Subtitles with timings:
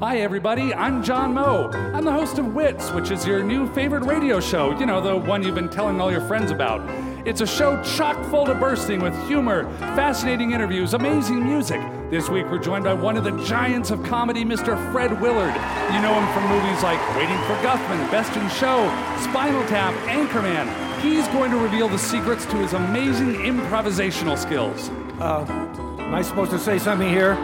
[0.00, 0.72] Hi, everybody.
[0.72, 1.68] I'm John Moe.
[1.74, 4.70] I'm the host of Wits, which is your new favorite radio show.
[4.78, 6.80] You know, the one you've been telling all your friends about.
[7.26, 11.82] It's a show chock full to bursting with humor, fascinating interviews, amazing music.
[12.08, 14.74] This week, we're joined by one of the giants of comedy, Mr.
[14.90, 15.54] Fred Willard.
[15.92, 18.88] You know him from movies like Waiting for Guffman, Best in Show,
[19.28, 20.66] Spinal Tap, Anchorman.
[21.02, 24.88] He's going to reveal the secrets to his amazing improvisational skills.
[25.20, 25.44] Uh,
[25.98, 27.36] am I supposed to say something here?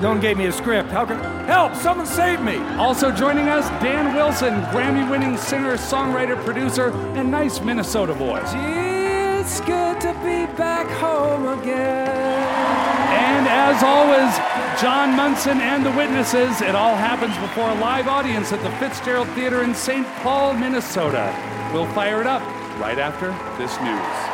[0.00, 0.90] No one gave me a script.
[0.90, 1.74] How can help?
[1.76, 2.56] Someone save me!
[2.76, 8.40] Also joining us, Dan Wilson, Grammy-winning singer, songwriter, producer, and nice Minnesota boy.
[8.50, 12.08] Gee, it's good to be back home again.
[12.08, 14.34] And as always,
[14.80, 16.60] John Munson and the witnesses.
[16.60, 20.06] It all happens before a live audience at the Fitzgerald Theater in St.
[20.22, 21.32] Paul, Minnesota.
[21.72, 22.42] We'll fire it up
[22.80, 24.33] right after this news.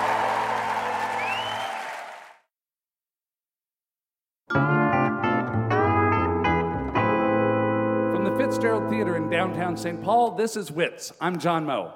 [8.61, 10.03] Fitzgerald Theater in downtown St.
[10.03, 11.15] Paul, this is Wits.
[11.19, 11.95] I'm John Moe.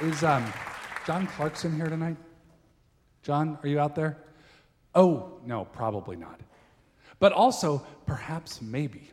[0.00, 0.46] Is um,
[1.04, 2.16] John Clarkson here tonight?
[3.24, 4.16] John, are you out there?
[4.94, 6.38] Oh, no, probably not.
[7.18, 9.10] But also, perhaps maybe.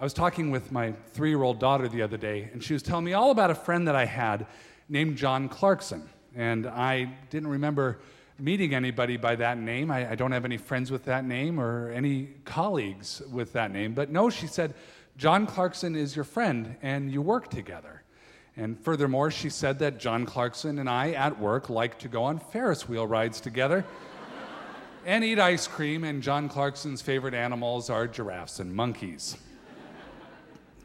[0.00, 2.82] I was talking with my three year old daughter the other day, and she was
[2.82, 4.48] telling me all about a friend that I had
[4.88, 6.08] named John Clarkson.
[6.34, 8.00] And I didn't remember
[8.38, 9.90] meeting anybody by that name.
[9.90, 13.94] I, I don't have any friends with that name or any colleagues with that name.
[13.94, 14.74] But no, she said,
[15.16, 18.02] John Clarkson is your friend, and you work together.
[18.56, 22.38] And furthermore, she said that John Clarkson and I at work like to go on
[22.38, 23.84] Ferris wheel rides together
[25.06, 29.36] and eat ice cream, and John Clarkson's favorite animals are giraffes and monkeys.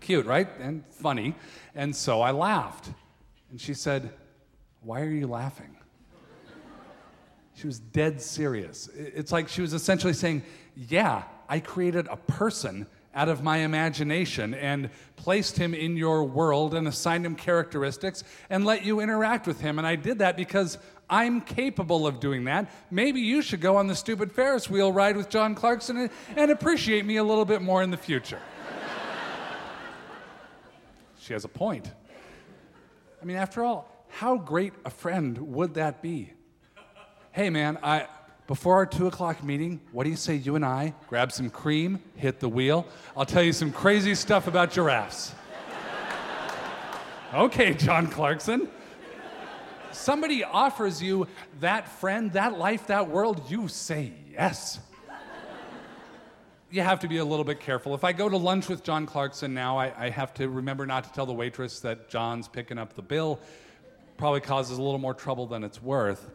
[0.02, 0.48] Cute, right?
[0.60, 1.36] And funny.
[1.76, 2.90] And so I laughed.
[3.50, 4.12] And she said,
[4.82, 5.77] Why are you laughing?
[7.58, 8.88] She was dead serious.
[8.96, 10.44] It's like she was essentially saying,
[10.76, 16.76] Yeah, I created a person out of my imagination and placed him in your world
[16.76, 19.80] and assigned him characteristics and let you interact with him.
[19.80, 20.78] And I did that because
[21.10, 22.72] I'm capable of doing that.
[22.92, 27.08] Maybe you should go on the stupid Ferris wheel ride with John Clarkson and, appreciate
[27.08, 28.40] me a little bit more in the future.
[31.20, 31.92] she has a point.
[33.20, 36.34] I mean, after all, how great a friend would that be?
[37.32, 38.08] Hey, man, I,
[38.48, 42.00] before our two o'clock meeting, what do you say you and I grab some cream,
[42.16, 42.88] hit the wheel?
[43.16, 45.34] I'll tell you some crazy stuff about giraffes.
[47.34, 48.70] okay, John Clarkson.
[49.92, 51.28] Somebody offers you
[51.60, 54.80] that friend, that life, that world, you say yes.
[56.70, 57.96] You have to be a little bit careful.
[57.96, 61.06] If I go to lunch with John Clarkson now, I, I have to remember not
[61.06, 63.40] to tell the waitress that John's picking up the bill.
[64.18, 66.30] Probably causes a little more trouble than it's worth.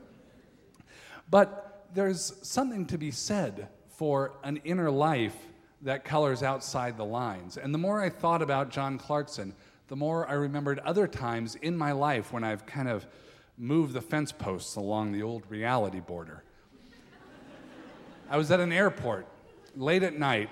[1.32, 5.34] But there's something to be said for an inner life
[5.80, 7.56] that colors outside the lines.
[7.56, 9.54] And the more I thought about John Clarkson,
[9.88, 13.06] the more I remembered other times in my life when I've kind of
[13.56, 16.44] moved the fence posts along the old reality border.
[18.28, 19.26] I was at an airport
[19.74, 20.50] late at night,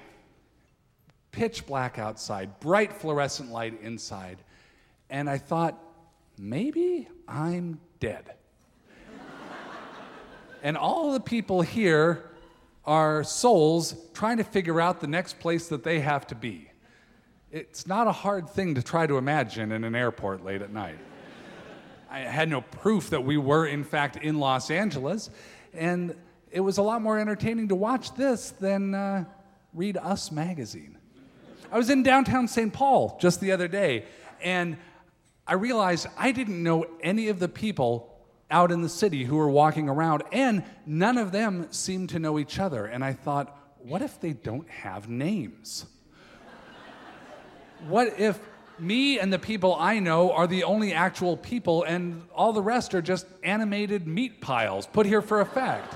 [1.31, 4.39] pitch black outside, bright fluorescent light inside,
[5.11, 5.79] and I thought,
[6.39, 8.33] maybe I'm dead.
[10.63, 12.31] And all the people here
[12.85, 16.71] are souls trying to figure out the next place that they have to be.
[17.51, 20.99] It's not a hard thing to try to imagine in an airport late at night.
[22.11, 25.31] I had no proof that we were, in fact, in Los Angeles,
[25.73, 26.15] and
[26.51, 29.25] it was a lot more entertaining to watch this than uh,
[29.75, 30.97] read Us magazine.
[31.73, 32.73] I was in downtown St.
[32.73, 34.05] Paul just the other day,
[34.43, 34.77] and
[35.47, 38.10] I realized I didn't know any of the people
[38.51, 42.39] out in the city who were walking around, and none of them seemed to know
[42.39, 42.87] each other.
[42.87, 45.87] And I thought, what if they don't have names?
[47.89, 48.39] what if
[48.79, 52.95] me and the people I know are the only actual people, and all the rest
[52.95, 55.95] are just animated meat piles put here for effect?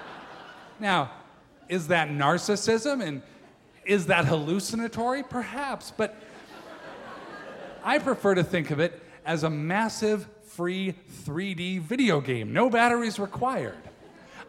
[0.80, 1.10] now,
[1.68, 3.22] is that narcissism and
[3.84, 5.22] is that hallucinatory?
[5.22, 6.16] Perhaps, but
[7.82, 10.94] I prefer to think of it as a massive free
[11.24, 13.78] 3D video game, no batteries required.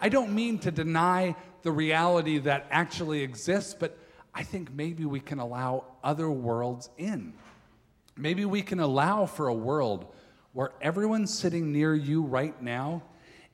[0.01, 3.97] I don't mean to deny the reality that actually exists, but
[4.33, 7.33] I think maybe we can allow other worlds in.
[8.17, 10.13] Maybe we can allow for a world
[10.51, 13.03] where everyone sitting near you right now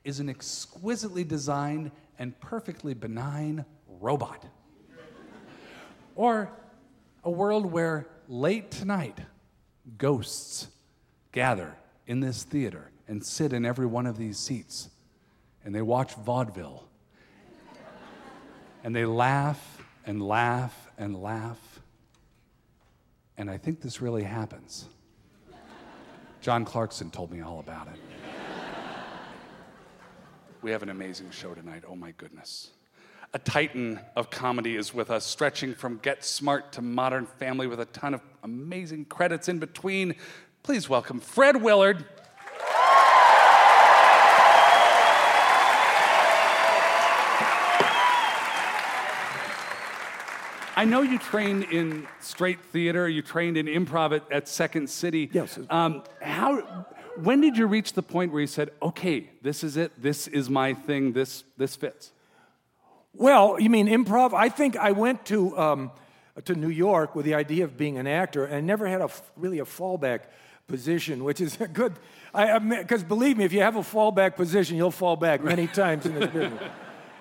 [0.04, 4.44] is an exquisitely designed and perfectly benign robot.
[6.16, 6.50] or
[7.24, 9.19] a world where late tonight
[9.98, 10.68] ghosts
[11.31, 11.75] gather
[12.09, 14.89] in this theater and sit in every one of these seats
[15.63, 16.89] and they watch vaudeville
[18.83, 21.81] And they laugh and laugh and laugh.
[23.38, 24.85] And I think this really happens.
[26.41, 28.00] John Clarkson told me all about it.
[30.61, 31.83] We have an amazing show tonight.
[31.88, 32.71] Oh my goodness.
[33.33, 37.79] A titan of comedy is with us, stretching from Get Smart to Modern Family with
[37.79, 40.15] a ton of amazing credits in between.
[40.63, 42.06] Please welcome Fred Willard.
[50.75, 53.09] I know you trained in straight theater.
[53.09, 55.29] You trained in improv at, at Second City.
[55.33, 55.59] Yes.
[55.69, 56.85] Um, how?
[57.17, 59.91] When did you reach the point where you said, "Okay, this is it.
[60.01, 61.11] This is my thing.
[61.11, 62.13] This this fits"?
[63.13, 64.33] Well, you mean improv?
[64.33, 65.91] I think I went to um,
[66.45, 69.59] to New York with the idea of being an actor, and never had a really
[69.59, 70.21] a fallback
[70.69, 71.94] position, which is a good.
[72.33, 76.16] Because believe me, if you have a fallback position, you'll fall back many times in
[76.16, 76.63] this business.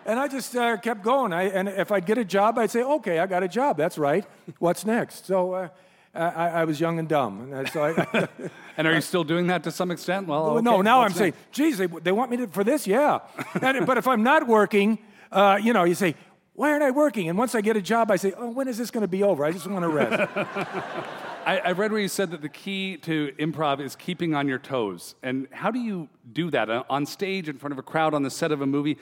[0.06, 1.32] And I just uh, kept going.
[1.32, 3.76] I, and if I'd get a job, I'd say, "Okay, I got a job.
[3.76, 4.24] That's right.
[4.58, 5.54] What's next?" So.
[5.54, 5.68] Uh,
[6.14, 8.28] I, I, was young and dumb, and so I,
[8.76, 10.26] and are you still doing that to some extent?
[10.26, 10.80] Well, okay, no.
[10.80, 11.18] Now I'm next?
[11.18, 13.20] saying, "Geez, they, they want me to, for this, yeah."
[13.62, 14.98] and, but if I'm not working,
[15.30, 16.16] uh, you know, you say,
[16.58, 17.28] why aren't I working?
[17.28, 19.22] And once I get a job, I say, oh, when is this going to be
[19.22, 19.44] over?
[19.44, 21.24] I just want to rest.
[21.48, 24.58] I, I, read where you said that the key to improv is keeping on your
[24.58, 25.14] toes.
[25.22, 28.22] And how do you do that uh, on stage in front of a crowd on
[28.22, 28.98] the set of a movie?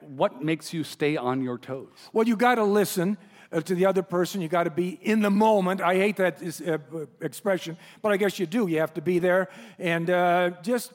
[0.00, 1.88] What makes you stay on your toes?
[2.12, 3.18] Well, you got to listen
[3.50, 4.40] uh, to the other person.
[4.40, 5.80] You got to be in the moment.
[5.80, 6.78] I hate that uh,
[7.20, 8.68] expression, but I guess you do.
[8.68, 9.48] You have to be there
[9.80, 10.92] and uh, just.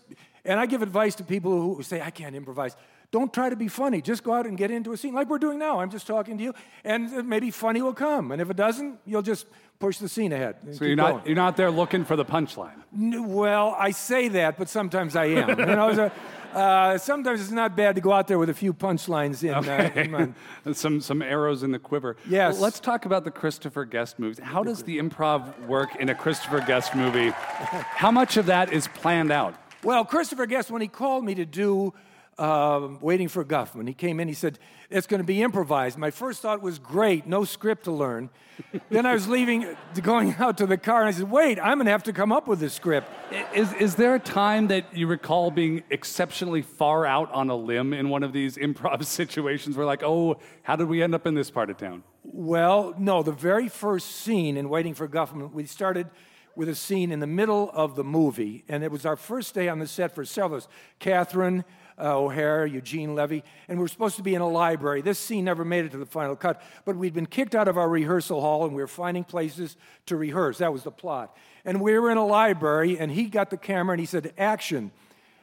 [0.47, 2.75] And I give advice to people who say, I can't improvise.
[3.11, 4.01] Don't try to be funny.
[4.01, 5.79] Just go out and get into a scene like we're doing now.
[5.79, 6.53] I'm just talking to you,
[6.83, 8.31] and maybe funny will come.
[8.31, 9.45] And if it doesn't, you'll just
[9.79, 10.55] push the scene ahead.
[10.71, 12.83] So you're not you're not there looking for the punchline.
[12.91, 15.49] well, I say that, but sometimes I am.
[15.57, 16.11] you know, so,
[16.53, 20.11] uh, sometimes it's not bad to go out there with a few punchlines in, okay.
[20.13, 20.27] uh,
[20.65, 22.17] in some some arrows in the quiver.
[22.27, 22.55] Yes.
[22.55, 24.39] Well, let's talk about the Christopher Guest movies.
[24.39, 27.29] How does the improv work in a Christopher Guest movie?
[27.29, 29.55] How much of that is planned out?
[29.87, 31.93] Well, Christopher Guest, when he called me to do
[32.37, 33.87] uh, waiting for Guffman.
[33.87, 35.97] He came in, he said, It's going to be improvised.
[35.97, 38.29] My first thought was, Great, no script to learn.
[38.89, 41.85] then I was leaving, going out to the car, and I said, Wait, I'm going
[41.85, 43.09] to have to come up with a script.
[43.55, 47.93] Is, is there a time that you recall being exceptionally far out on a limb
[47.93, 51.33] in one of these improv situations where, like, oh, how did we end up in
[51.33, 52.03] this part of town?
[52.23, 56.09] Well, no, the very first scene in Waiting for Guffman, we started
[56.57, 59.69] with a scene in the middle of the movie, and it was our first day
[59.69, 60.67] on the set for several of us.
[60.97, 61.63] Catherine,
[61.99, 65.01] uh, O'Hara, Eugene Levy, and we were supposed to be in a library.
[65.01, 67.77] This scene never made it to the final cut, but we'd been kicked out of
[67.77, 69.77] our rehearsal hall and we were finding places
[70.07, 70.57] to rehearse.
[70.57, 71.37] That was the plot.
[71.63, 74.91] And we were in a library, and he got the camera and he said, Action.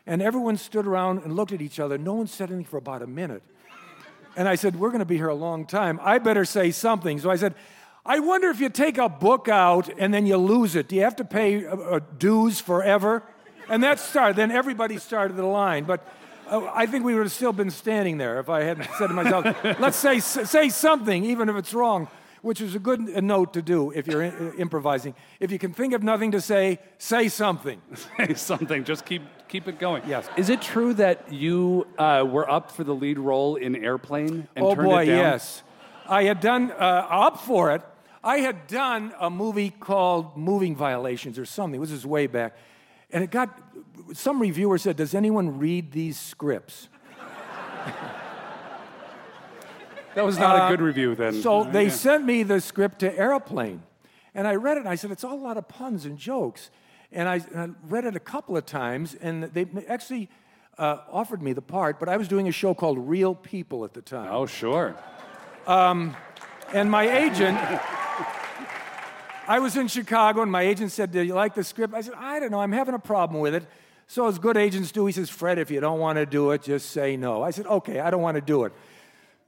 [0.07, 1.97] And everyone stood around and looked at each other.
[1.97, 3.43] No one said anything for about a minute.
[4.37, 6.01] And I said, We're going to be here a long time.
[6.03, 7.21] I better say something.
[7.21, 7.55] So I said,
[8.07, 10.89] I wonder if you take a book out and then you lose it.
[10.89, 13.23] Do you have to pay uh, uh dues forever?
[13.69, 14.37] And that started.
[14.37, 15.85] Then everybody started the line.
[15.85, 16.07] But
[16.51, 19.15] Oh, I think we would have still been standing there if I hadn't said to
[19.15, 19.47] myself,
[19.81, 22.09] let's say, say something, even if it's wrong,
[22.43, 25.15] which is a good note to do if you're in, uh, improvising.
[25.41, 27.81] If you can think of nothing to say, say something.
[28.19, 28.85] say something.
[28.85, 30.03] Just keep, keep it going.
[30.07, 30.29] Yes.
[30.37, 34.65] Is it true that you uh, were up for the lead role in Airplane and
[34.65, 35.19] oh, turned boy, it down?
[35.19, 35.63] yes.
[36.07, 37.81] I had done, uh, up for it.
[38.25, 41.79] I had done a movie called Moving Violations or something.
[41.79, 42.57] This is way back.
[43.11, 43.61] And it got,
[44.15, 46.89] some reviewer said, Does anyone read these scripts?
[50.15, 51.43] that was not uh, a good review then.
[51.43, 51.91] So they yeah.
[51.91, 53.83] sent me the script to Airplane.
[54.35, 56.71] And I read it and I said, It's all a lot of puns and jokes.
[57.13, 60.31] And I, and I read it a couple of times, and they actually
[60.79, 63.93] uh, offered me the part, but I was doing a show called Real People at
[63.93, 64.31] the time.
[64.33, 64.97] Oh, sure.
[65.67, 66.17] Um,
[66.73, 67.59] and my agent.
[69.47, 71.95] I was in Chicago, and my agent said, Do you like the script?
[71.95, 73.67] I said, I don't know, I'm having a problem with it.
[74.07, 76.63] So, as good agents do, he says, Fred, if you don't want to do it,
[76.63, 77.43] just say no.
[77.43, 78.73] I said, Okay, I don't want to do it.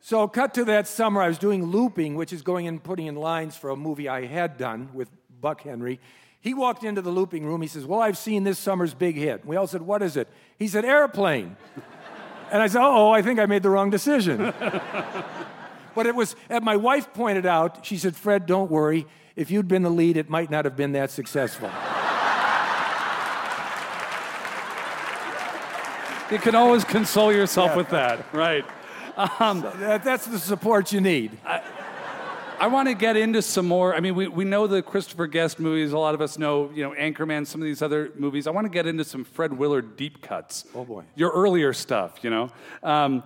[0.00, 3.16] So, cut to that summer, I was doing looping, which is going and putting in
[3.16, 5.08] lines for a movie I had done with
[5.40, 6.00] Buck Henry.
[6.40, 7.60] He walked into the looping room.
[7.62, 9.44] He says, Well, I've seen this summer's big hit.
[9.44, 10.28] We all said, What is it?
[10.58, 11.56] He said, Airplane.
[12.50, 14.38] and I said, Oh, I think I made the wrong decision.
[15.94, 19.68] but it was, and my wife pointed out, she said, Fred, don't worry if you'd
[19.68, 21.70] been the lead, it might not have been that successful.
[26.30, 27.76] you can always console yourself yeah.
[27.76, 28.64] with that, right?
[29.40, 31.38] Um, so that, that's the support you need.
[31.44, 31.62] I,
[32.58, 33.94] I want to get into some more.
[33.94, 35.92] I mean, we, we know the Christopher Guest movies.
[35.92, 38.46] A lot of us know, you know, Anchorman, some of these other movies.
[38.46, 40.64] I want to get into some Fred Willard deep cuts.
[40.74, 41.04] Oh, boy.
[41.14, 42.50] Your earlier stuff, you know.
[42.82, 43.22] Um,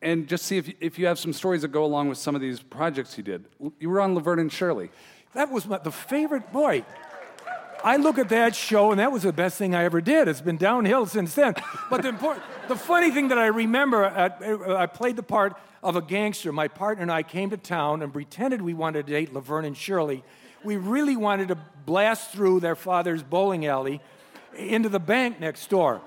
[0.00, 2.40] and just see if, if you have some stories that go along with some of
[2.40, 3.44] these projects you did.
[3.78, 4.90] You were on Laverne and Shirley.
[5.34, 6.84] That was my, the favorite, boy.
[7.84, 10.28] I look at that show, and that was the best thing I ever did.
[10.28, 11.54] It's been downhill since then.
[11.90, 15.96] But the, important, the funny thing that I remember, uh, I played the part of
[15.96, 16.52] a gangster.
[16.52, 19.76] My partner and I came to town and pretended we wanted to date Laverne and
[19.76, 20.22] Shirley.
[20.62, 24.00] We really wanted to blast through their father's bowling alley
[24.56, 26.00] into the bank next door.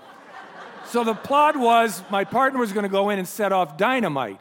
[0.88, 4.40] So the plot was my partner was going to go in and set off dynamite.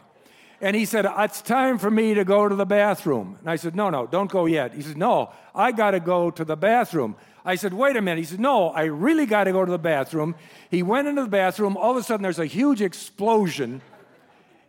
[0.65, 3.37] And he said, It's time for me to go to the bathroom.
[3.41, 4.73] And I said, No, no, don't go yet.
[4.73, 7.17] He said, No, I got to go to the bathroom.
[7.45, 8.21] I said, Wait a minute.
[8.21, 10.35] He said, No, I really got to go to the bathroom.
[10.71, 11.77] He went into the bathroom.
[11.77, 13.83] All of a sudden, there's a huge explosion.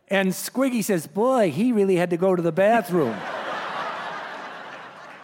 [0.10, 3.16] And Squiggy says, Boy, he really had to go to the bathroom.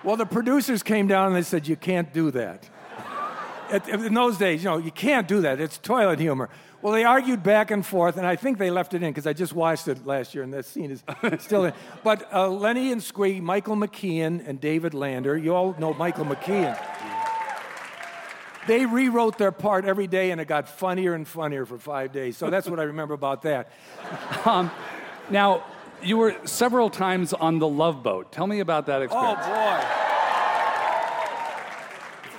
[0.05, 2.69] well, the producers came down and they said, You can't do that.
[3.89, 5.59] in those days, you know, you can't do that.
[5.59, 6.49] It's toilet humor.
[6.81, 9.33] Well, they argued back and forth, and I think they left it in because I
[9.33, 11.03] just watched it last year, and that scene is
[11.39, 11.73] still in.
[12.03, 16.79] But uh, Lenny and Squiggy, Michael McKean, and David Lander, you all know Michael McKean.
[18.67, 22.37] They rewrote their part every day, and it got funnier and funnier for five days.
[22.37, 23.71] So that's what I remember about that.
[24.43, 24.71] Um,
[25.29, 25.63] now,
[26.01, 28.31] you were several times on the Love Boat.
[28.31, 29.39] Tell me about that experience.
[29.43, 29.81] Oh, boy.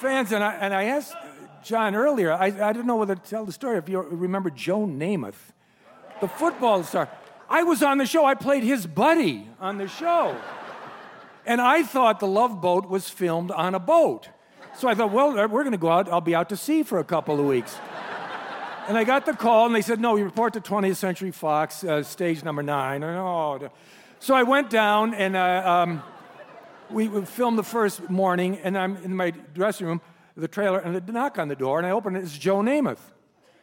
[0.00, 1.14] Fans, and I, and I asked
[1.62, 3.78] John earlier, I, I didn't know whether to tell the story.
[3.78, 5.52] If you remember Joe Namath,
[6.20, 7.08] the football star,
[7.48, 8.24] I was on the show.
[8.24, 10.36] I played his buddy on the show.
[11.44, 14.28] And I thought the Love Boat was filmed on a boat.
[14.76, 16.08] So I thought, well, we're going to go out.
[16.08, 17.76] I'll be out to sea for a couple of weeks.
[18.88, 21.84] and I got the call, and they said, no, you report to 20th Century Fox,
[21.84, 23.02] uh, stage number nine.
[23.02, 23.70] And, oh.
[24.18, 26.02] So I went down, and uh, um,
[26.90, 30.00] we filmed the first morning, and I'm in my dressing room
[30.36, 32.22] the trailer and the knock on the door, and I open it.
[32.22, 32.98] It's Joe Namath.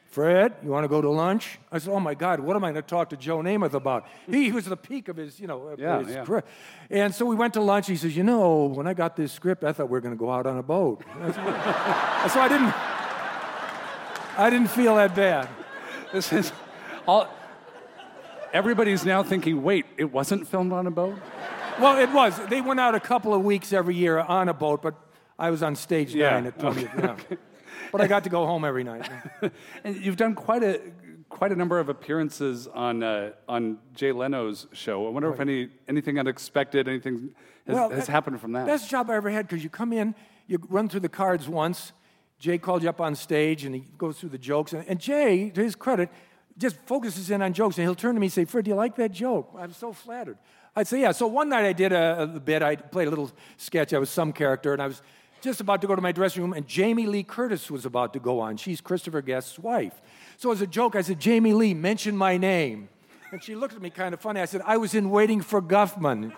[0.09, 1.59] Fred, you want to go to lunch?
[1.71, 4.07] I said, Oh my God, what am I going to talk to Joe Namath about?
[4.27, 6.25] He was the peak of his, you know, yeah, his yeah.
[6.25, 6.43] career.
[6.89, 7.85] And so we went to lunch.
[7.85, 10.19] He says, You know, when I got this script, I thought we were going to
[10.19, 11.03] go out on a boat.
[11.15, 12.73] so I didn't,
[14.39, 15.47] I didn't feel that bad.
[16.11, 16.51] This is
[17.07, 17.27] all.
[18.51, 21.19] Everybody's now thinking, wait, it wasn't filmed on a boat?
[21.79, 22.35] Well, it was.
[22.47, 24.95] They went out a couple of weeks every year on a boat, but
[25.39, 26.31] I was on stage yeah.
[26.31, 26.85] nine at 20.
[26.85, 26.97] Okay.
[26.99, 27.37] Yeah.
[27.91, 29.09] But I got to go home every night.
[29.83, 30.79] and you've done quite a
[31.29, 35.07] quite a number of appearances on uh, on Jay Leno's show.
[35.07, 35.35] I wonder right.
[35.35, 37.33] if any anything unexpected, anything
[37.65, 38.67] has, well, has that, happened from that.
[38.67, 40.13] Best job I ever had because you come in,
[40.45, 41.93] you run through the cards once.
[42.37, 44.73] Jay called you up on stage and he goes through the jokes.
[44.73, 46.09] And, and Jay, to his credit,
[46.57, 47.77] just focuses in on jokes.
[47.77, 49.53] And he'll turn to me and say, Fred, do you like that joke?
[49.57, 50.37] I'm so flattered.
[50.75, 51.11] I'd say, yeah.
[51.11, 52.61] So one night I did a, a bit.
[52.61, 53.93] I played a little sketch.
[53.93, 55.01] I was some character, and I was
[55.41, 58.19] just about to go to my dressing room, and Jamie Lee Curtis was about to
[58.19, 58.57] go on.
[58.57, 60.01] She's Christopher Guest's wife.
[60.37, 62.89] So, as a joke, I said, Jamie Lee, mention my name.
[63.31, 64.41] And she looked at me kind of funny.
[64.41, 66.33] I said, I was in Waiting for Guffman.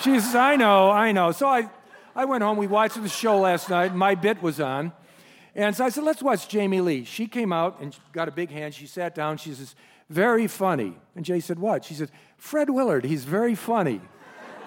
[0.00, 1.32] She says, I know, I know.
[1.32, 1.68] So I,
[2.14, 2.56] I went home.
[2.56, 3.94] We watched the show last night.
[3.94, 4.92] My bit was on.
[5.54, 7.04] And so I said, let's watch Jamie Lee.
[7.04, 8.74] She came out and got a big hand.
[8.74, 9.36] She sat down.
[9.36, 9.74] She says,
[10.10, 10.96] very funny.
[11.16, 11.84] And Jay said, what?
[11.84, 14.00] She said, Fred Willard, he's very funny.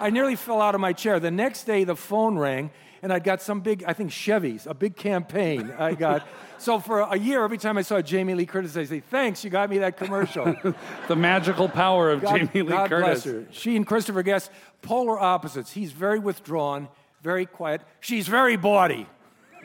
[0.00, 1.20] I nearly fell out of my chair.
[1.20, 2.70] The next day, the phone rang,
[3.02, 6.26] and I'd got some big, I think Chevy's, a big campaign I got.
[6.58, 9.50] so for a year, every time I saw Jamie Lee Curtis, I say, thanks, you
[9.50, 10.54] got me that commercial.
[11.08, 13.24] the magical power of God, Jamie Lee God Curtis.
[13.24, 13.46] Bless her.
[13.50, 14.50] She and Christopher Guest,
[14.82, 15.72] polar opposites.
[15.72, 16.88] He's very withdrawn,
[17.22, 17.82] very quiet.
[18.00, 19.06] She's very bawdy.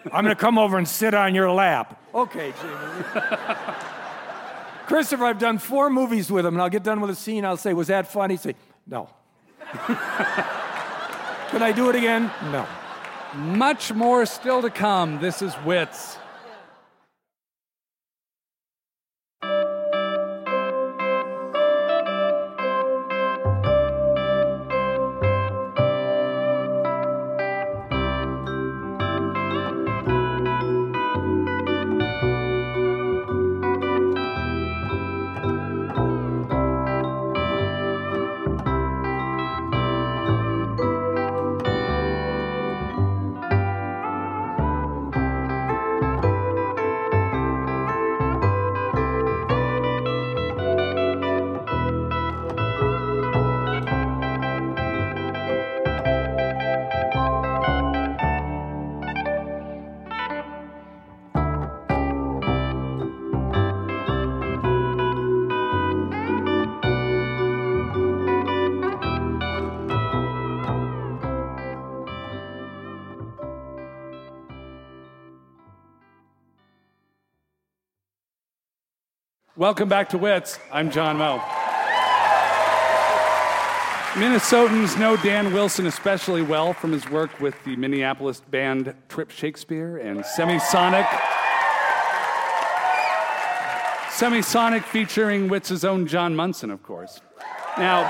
[0.06, 2.00] I'm going to come over and sit on your lap.
[2.14, 3.24] Okay, Jamie.
[4.86, 7.46] Christopher, I've done four movies with him, and I'll get done with a scene.
[7.46, 8.34] I'll say, Was that funny?
[8.34, 9.10] He'd say, No.
[11.54, 12.32] Can I do it again?
[12.52, 12.68] No.
[13.36, 15.20] Much more still to come.
[15.20, 16.18] This is Wits.
[79.64, 80.60] Welcome back to Wits.
[80.74, 81.40] I'm John Moe.
[84.12, 90.00] Minnesotans know Dan Wilson especially well from his work with the Minneapolis band Trip Shakespeare
[90.00, 91.08] and Semisonic.
[94.10, 97.22] Semisonic featuring Wits' own John Munson, of course.
[97.78, 98.02] Now,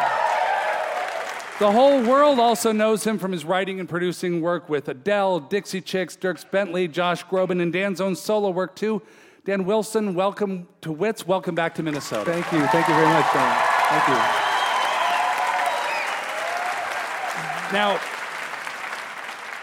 [1.60, 5.82] the whole world also knows him from his writing and producing work with Adele, Dixie
[5.82, 9.04] Chicks, Dierks Bentley, Josh Groban, and Dan's own solo work too.
[9.46, 11.28] Dan Wilson, welcome to Wits.
[11.28, 12.32] Welcome back to Minnesota.
[12.32, 12.66] Thank you.
[12.68, 13.68] Thank you very much, Dan.
[13.90, 14.16] Thank you.
[17.74, 18.00] Now,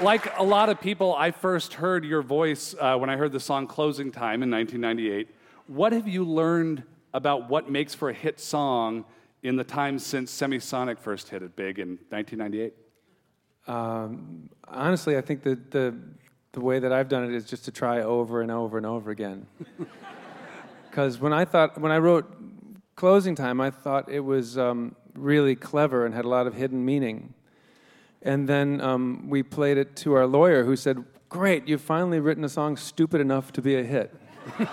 [0.04, 3.40] like a lot of people, I first heard your voice uh, when I heard the
[3.40, 5.28] song Closing Time in 1998.
[5.66, 6.82] What have you learned
[7.14, 9.06] about what makes for a hit song
[9.42, 12.74] in the time since Semisonic first hit it big in 1998?
[13.66, 15.94] Um, honestly, I think that the,
[16.52, 19.10] the way that I've done it is just to try over and over and over
[19.10, 19.46] again.
[20.90, 22.28] Because when I thought, when I wrote
[22.96, 26.84] Closing Time, I thought it was um, really clever and had a lot of hidden
[26.84, 27.32] meaning.
[28.22, 32.42] And then um, we played it to our lawyer, who said, Great, you've finally written
[32.42, 34.12] a song stupid enough to be a hit.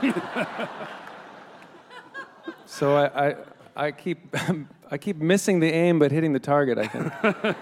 [2.65, 3.35] so I, I,
[3.75, 4.35] I, keep,
[4.91, 7.55] I keep missing the aim but hitting the target, I think.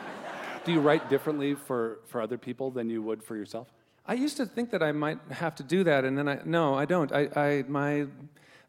[0.64, 3.68] Do you write differently for, for other people than you would for yourself?
[4.08, 6.76] I used to think that I might have to do that, and then I, no,
[6.76, 7.12] I don't.
[7.12, 8.06] I, I, my,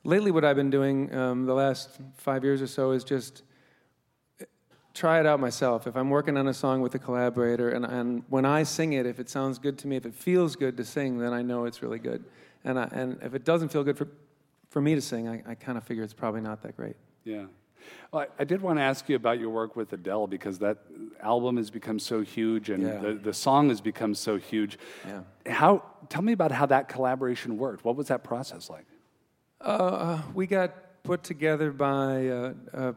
[0.03, 3.43] lately, what I've been doing um, the last five years or so is just
[4.95, 5.87] try it out myself.
[5.87, 9.05] If I'm working on a song with a collaborator, and, and when I sing it,
[9.05, 11.67] if it sounds good to me, if it feels good to sing, then I know
[11.67, 12.25] it's really good.
[12.65, 14.09] And, I, and if it doesn't feel good for,
[14.71, 16.97] for me to sing, I, I kind of figure it's probably not that great.
[17.25, 17.45] Yeah.
[18.13, 20.79] Well, I, I did want to ask you about your work with Adele because that
[21.21, 22.99] album has become so huge and Yeah.
[22.99, 24.79] the, the song has become so huge.
[25.07, 25.21] Yeah.
[25.53, 27.85] How, tell me about how that collaboration worked.
[27.85, 28.87] What was that process like?
[29.61, 32.95] Uh, we got put together by uh, a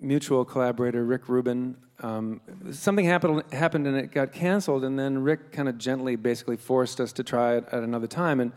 [0.00, 1.76] mutual collaborator, Rick Rubin.
[2.00, 2.40] Um,
[2.72, 7.00] something happened, happened and it got canceled, and then Rick kind of gently basically forced
[7.00, 8.40] us to try it at another time.
[8.40, 8.52] And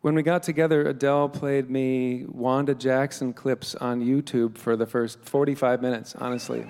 [0.00, 5.18] when we got together, Adele played me Wanda Jackson clips on YouTube for the first
[5.24, 6.64] 45 minutes, honestly.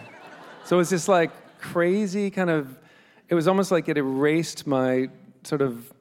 [0.65, 2.79] so it was just like crazy kind of,
[3.29, 5.09] it was almost like it erased my
[5.45, 5.93] sort of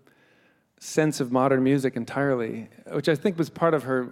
[0.79, 4.09] sense of modern music entirely, which I think was part of her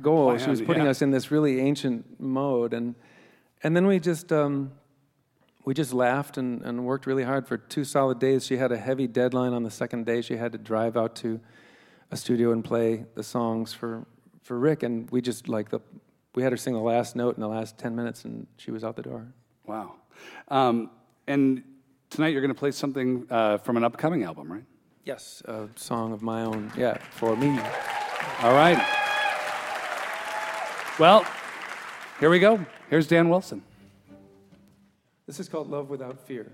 [0.00, 0.36] goal.
[0.38, 0.90] she was putting yeah.
[0.90, 2.94] us in this really ancient mode, and
[3.62, 4.72] and then we just um,
[5.64, 8.46] we just laughed and, and worked really hard for two solid days.
[8.46, 10.22] She had a heavy deadline on the second day.
[10.22, 11.40] She had to drive out to
[12.10, 14.06] a studio and play the songs for
[14.42, 15.80] for Rick, and we just like the
[16.34, 18.84] we had her sing the last note in the last ten minutes, and she was
[18.84, 19.26] out the door.
[19.66, 19.94] Wow.
[20.48, 20.90] Um,
[21.26, 21.62] and
[22.10, 24.64] tonight you're going to play something uh, from an upcoming album, right?
[25.04, 26.72] Yes, a song of my own.
[26.76, 27.48] Yeah, for me.
[28.42, 28.78] All right.
[30.98, 31.26] Well,
[32.20, 32.64] here we go.
[32.88, 33.62] Here's Dan Wilson.
[35.26, 36.52] This is called Love Without Fear.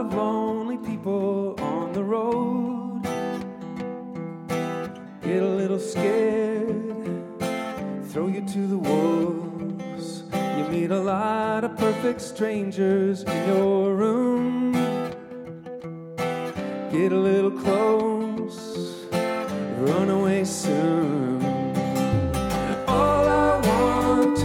[0.00, 3.02] Of lonely people on the road.
[5.22, 7.12] Get a little scared,
[8.06, 10.22] throw you to the wolves.
[10.56, 14.72] You meet a lot of perfect strangers in your room.
[16.90, 19.06] Get a little close,
[19.80, 21.44] run away soon.
[22.88, 24.38] All I want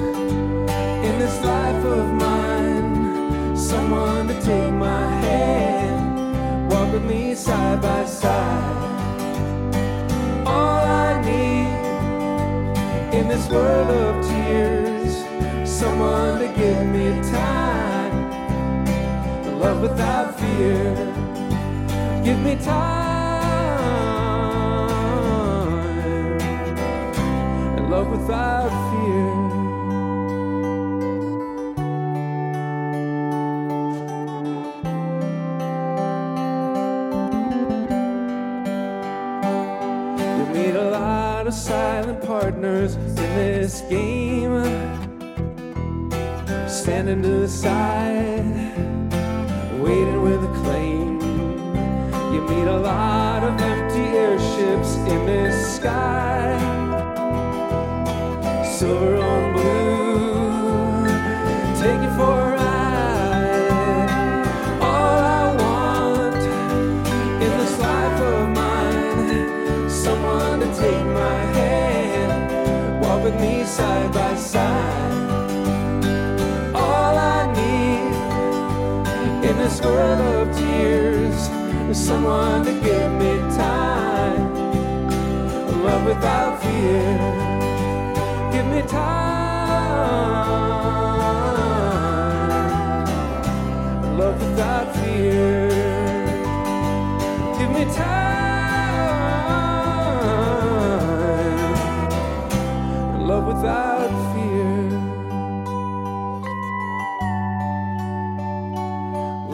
[1.10, 3.56] in this life of mine.
[3.56, 5.15] Someone to take my
[7.66, 8.84] side by side.
[10.46, 11.74] All I need
[13.18, 15.14] in this world of tears,
[15.68, 18.16] someone to give me time.
[19.60, 20.96] Love without fear,
[22.24, 23.36] give me time.
[27.78, 29.45] And love without fear.
[43.90, 44.25] Game.
[79.66, 81.50] This world of tears.
[81.98, 84.54] Someone to give me time.
[85.84, 87.18] Love without fear.
[88.54, 89.26] Give me time.
[94.20, 95.70] Love without fear.
[97.58, 98.36] Give me time.
[103.28, 103.95] Love without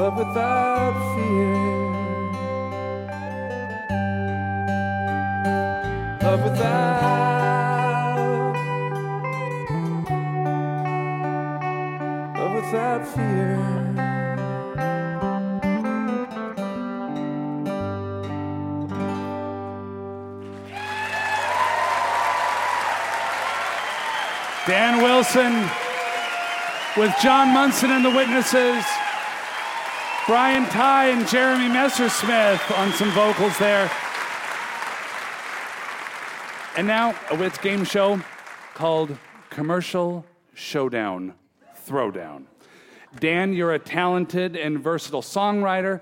[0.01, 1.53] Love without fear.
[6.23, 7.21] Love without.
[12.35, 13.57] Love without fear.
[24.65, 25.69] Dan Wilson
[26.97, 28.83] with John Munson and the Witnesses.
[30.27, 33.89] Brian Tighe and Jeremy Messersmith on some vocals there.
[36.77, 38.21] And now a Wits game show
[38.75, 39.17] called
[39.49, 41.33] Commercial Showdown
[41.87, 42.43] Throwdown.
[43.19, 46.01] Dan, you're a talented and versatile songwriter.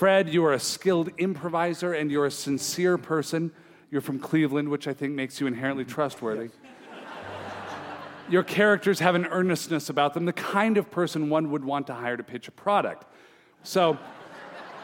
[0.00, 3.52] Fred, you are a skilled improviser and you're a sincere person.
[3.92, 6.50] You're from Cleveland, which I think makes you inherently trustworthy.
[8.28, 11.94] Your characters have an earnestness about them, the kind of person one would want to
[11.94, 13.06] hire to pitch a product.
[13.62, 13.98] So,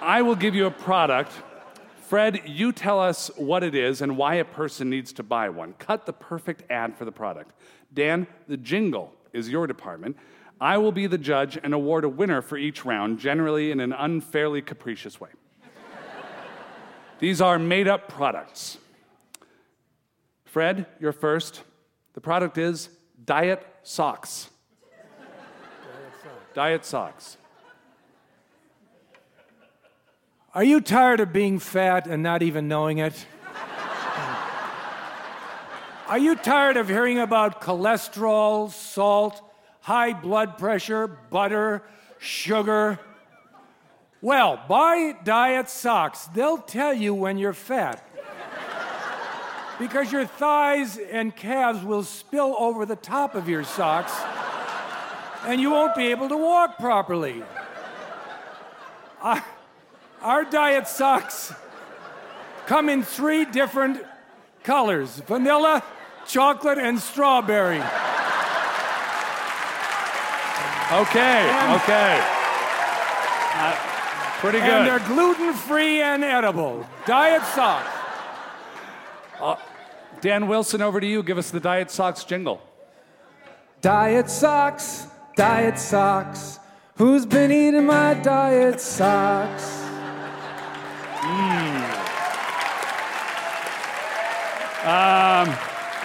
[0.00, 1.32] I will give you a product.
[2.06, 5.74] Fred, you tell us what it is and why a person needs to buy one.
[5.78, 7.52] Cut the perfect ad for the product.
[7.92, 10.16] Dan, the jingle is your department.
[10.60, 13.92] I will be the judge and award a winner for each round, generally in an
[13.92, 15.30] unfairly capricious way.
[17.18, 18.78] These are made up products.
[20.44, 21.62] Fred, you're first.
[22.12, 22.90] The product is
[23.24, 24.50] Diet Socks.
[26.54, 27.38] Diet Socks.
[30.56, 33.26] Are you tired of being fat and not even knowing it?
[36.08, 39.38] Are you tired of hearing about cholesterol, salt,
[39.82, 41.82] high blood pressure, butter,
[42.18, 42.98] sugar?
[44.22, 46.24] Well, buy diet socks.
[46.28, 48.02] They'll tell you when you're fat.
[49.78, 54.18] Because your thighs and calves will spill over the top of your socks
[55.44, 57.42] and you won't be able to walk properly.
[59.20, 59.44] Our,
[60.22, 61.52] our diet socks
[62.66, 64.02] come in three different
[64.64, 65.82] colors vanilla,
[66.26, 67.82] chocolate, and strawberry.
[70.92, 72.20] Okay, And- okay.
[73.58, 73.74] Uh,
[74.40, 74.68] pretty good.
[74.68, 76.86] And they're gluten free and edible.
[77.06, 77.88] Diet socks.
[80.20, 81.22] Dan Wilson, over to you.
[81.22, 82.60] Give us the Diet Socks jingle.
[83.82, 86.58] Diet socks, diet socks.
[86.96, 89.85] Who's been eating my diet socks?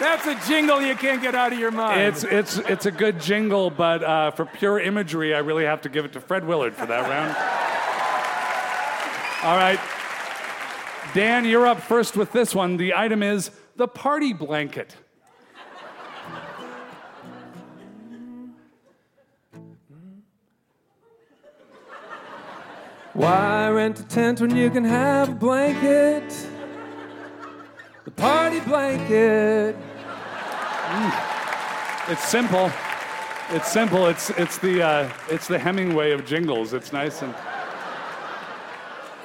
[0.01, 2.01] That's a jingle you can't get out of your mind.
[2.01, 5.89] It's, it's, it's a good jingle, but uh, for pure imagery, I really have to
[5.89, 7.35] give it to Fred Willard for that round.
[9.43, 9.79] All right.
[11.13, 12.77] Dan, you're up first with this one.
[12.77, 14.95] The item is the party blanket.
[23.13, 26.23] Why rent a tent when you can have a blanket?
[28.05, 29.75] The party blanket.
[32.07, 32.71] It's simple.
[33.49, 34.07] It's simple.
[34.07, 36.73] It's, it's, the, uh, it's the Hemingway of jingles.
[36.73, 37.35] It's nice and.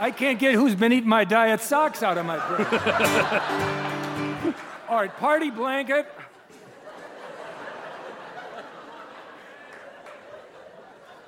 [0.00, 2.66] I can't get who's been eating my diet socks out of my brain.
[4.88, 6.12] All right, party blanket.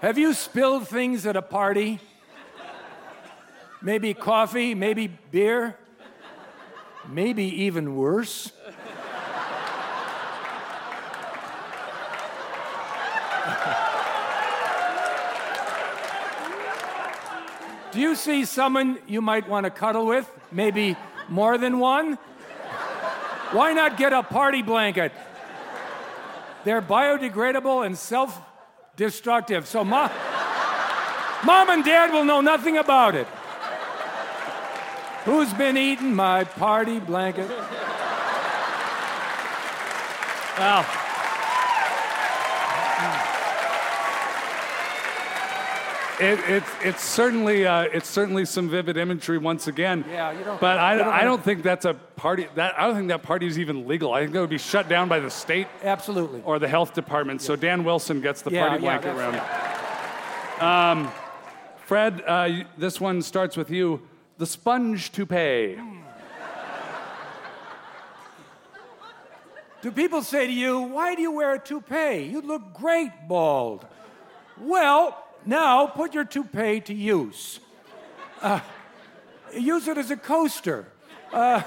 [0.01, 2.01] Have you spilled things at a party?
[3.81, 5.77] Maybe coffee, maybe beer,
[7.09, 8.51] maybe even worse.
[17.93, 20.29] Do you see someone you might want to cuddle with?
[20.51, 20.97] Maybe
[21.29, 22.19] more than one?
[23.53, 25.12] Why not get a party blanket?
[26.64, 28.38] They're biodegradable and self
[28.97, 29.69] destructive.
[29.69, 30.11] So, mom,
[31.45, 33.29] mom and dad will know nothing about it.
[35.29, 37.51] Who's been eating my party blanket?
[40.59, 40.87] Well,
[46.21, 50.05] It, it's it's certainly uh, it's certainly some vivid imagery once again.
[50.11, 52.49] Yeah, you don't- But I, don't I don't think that's a party.
[52.57, 54.12] That I don't think that party is even legal.
[54.14, 56.41] I think that would be shut down by the state Absolutely.
[56.45, 57.41] or the health department.
[57.43, 59.41] So Dan Wilson gets the Yeah, party yeah, blanket
[60.61, 61.07] round.
[61.07, 61.12] Um,
[61.85, 64.01] Fred, uh, this one starts with you.
[64.38, 65.81] The sponge toupee.
[69.83, 72.22] Do people say to you, why do you wear a toupee?
[72.22, 73.85] You look great bald.
[74.57, 77.59] Well, now put your toupee to use.
[78.40, 78.61] Uh,
[79.53, 80.87] use it as a coaster.
[81.33, 81.62] Uh,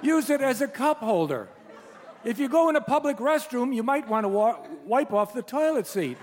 [0.00, 1.48] use it as a cup holder.
[2.24, 5.42] If you go in a public restroom, you might want to wa- wipe off the
[5.42, 6.18] toilet seat.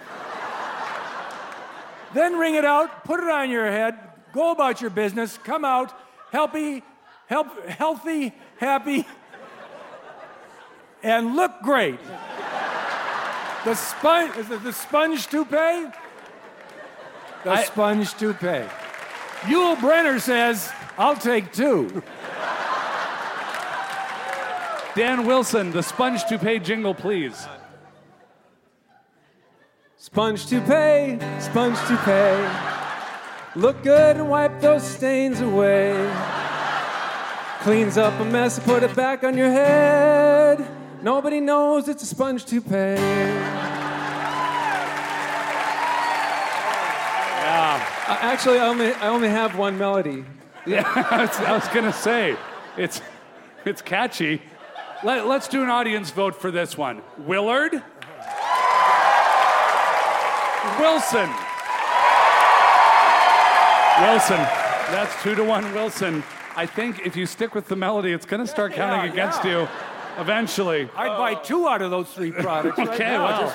[2.13, 3.97] then wring it out, put it on your head,
[4.33, 5.93] go about your business, come out,
[6.31, 6.83] healthy,
[7.27, 9.05] help, healthy, happy,
[11.01, 11.99] and look great.
[13.63, 15.87] The sponge is it the sponge toupee?
[17.43, 18.65] The I- sponge toupee.
[19.43, 22.03] Yul Brynner says, I'll take two.
[24.95, 27.47] Dan Wilson, the sponge toupee jingle, please.
[29.97, 32.72] Sponge toupee, sponge toupee.
[33.55, 35.93] Look good and wipe those stains away.
[37.59, 40.67] Cleans up a mess and put it back on your head.
[41.03, 42.71] Nobody knows it's a sponge toupee.
[42.71, 42.95] Yeah.
[48.07, 50.25] Uh, actually, I only, I only have one melody.
[50.65, 52.35] Yeah, I was, I was gonna say,
[52.75, 53.01] it's,
[53.65, 54.41] it's catchy.
[55.03, 57.03] Let, let's do an audience vote for this one.
[57.19, 57.83] Willard?
[60.79, 61.29] Wilson.
[64.03, 64.37] Wilson.
[64.37, 66.23] That's two to one Wilson.
[66.55, 69.61] I think if you stick with the melody, it's gonna start counting Yeah, against yeah.
[69.61, 69.67] you
[70.21, 70.89] eventually.
[70.95, 72.77] I'd buy two out of those three products.
[72.77, 73.25] right Okay, now.
[73.25, 73.53] well.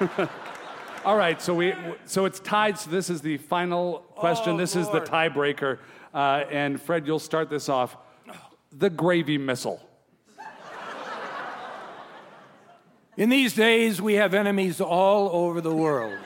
[0.00, 0.30] Just-
[1.04, 1.74] All right, so we
[2.06, 2.78] so it's tied.
[2.78, 4.54] So this is the final question.
[4.54, 5.78] Oh, this is the tiebreaker.
[6.12, 7.96] Uh, and Fred, you'll start this off.
[8.72, 9.80] The gravy missile.
[13.16, 16.18] In these days, we have enemies all over the world.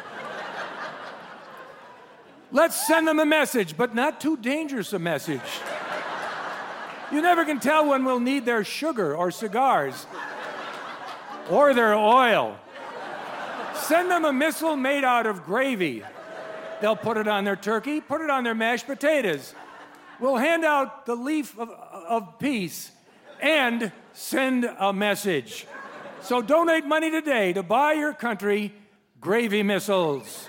[2.50, 5.40] Let's send them a message, but not too dangerous a message.
[7.12, 10.06] You never can tell when we'll need their sugar or cigars
[11.50, 12.56] or their oil.
[13.74, 16.02] Send them a missile made out of gravy.
[16.80, 19.54] They'll put it on their turkey, put it on their mashed potatoes.
[20.20, 22.90] We'll hand out the leaf of, of peace
[23.40, 25.66] and send a message.
[26.22, 28.74] So donate money today to buy your country
[29.20, 30.46] gravy missiles.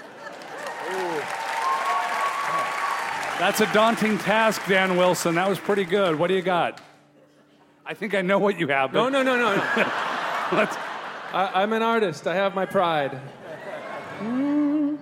[3.40, 5.36] That's a daunting task, Dan Wilson.
[5.36, 6.20] That was pretty good.
[6.20, 6.82] What do you got?
[7.86, 8.92] I think I know what you have.
[8.94, 9.56] No, But no, no, no.
[9.56, 9.64] no.
[10.52, 10.76] let's-
[11.32, 12.28] I, I'm an artist.
[12.28, 13.18] I have my pride.
[14.20, 14.98] Mm.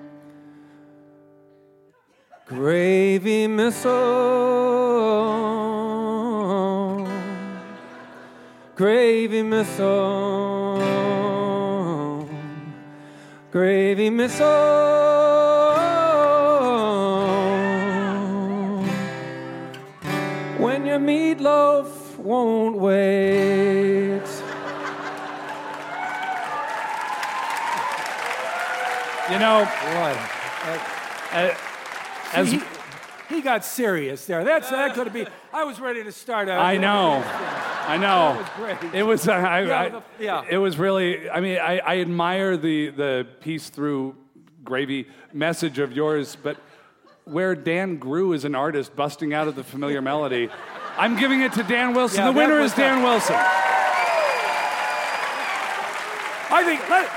[2.46, 3.94] Gravy missile.
[8.76, 10.78] Gravy missile.
[13.52, 15.17] Gravy missile.
[20.60, 24.22] When your meatloaf won't wait.
[29.32, 30.16] you know, Boy.
[31.34, 31.54] uh,
[32.34, 32.62] as he,
[33.30, 34.44] he got serious there.
[34.46, 35.28] That's that could be.
[35.54, 36.48] I was ready to start.
[36.50, 36.60] out.
[36.62, 37.24] I know,
[37.88, 38.34] I know.
[38.34, 38.94] That was great.
[38.96, 39.28] It was.
[39.28, 40.44] Uh, I, Yeah, I- the- yeah.
[40.50, 41.30] It was really.
[41.30, 44.16] I mean, I, I admire the the piece through
[44.64, 46.58] gravy message of yours, but
[47.28, 50.50] where Dan grew as an artist, busting out of the familiar melody,
[50.98, 52.20] I'm giving it to Dan Wilson.
[52.20, 53.36] Yeah, the winner is Dan Wilson.
[56.50, 57.10] I think let,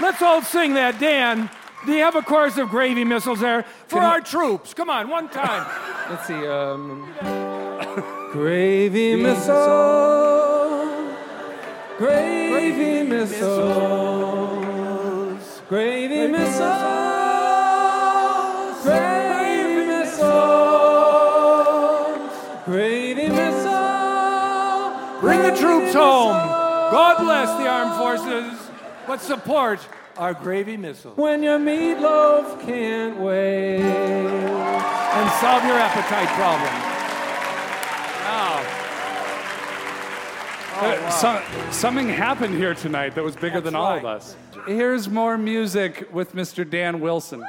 [0.00, 1.50] let's all sing that, Dan.
[1.84, 4.72] Do you have a chorus of gravy missiles there for Can- our troops?
[4.72, 5.66] Come on, one time.
[6.10, 6.46] Let's see.
[6.46, 7.12] Um,
[8.30, 11.16] gravy missile.
[11.98, 14.52] Gravy missiles.
[15.68, 17.11] Gravy missiles.
[25.92, 26.32] The home.
[26.92, 28.70] God bless the armed forces,
[29.06, 29.80] but support
[30.16, 33.80] our gravy missile When your meatloaf can't wait.
[33.80, 36.88] and solve your appetite problem.
[40.74, 44.36] Uh, so- something happened here tonight that was bigger That's than all of us.
[44.66, 46.68] Here's more music with Mr.
[46.68, 47.44] Dan Wilson.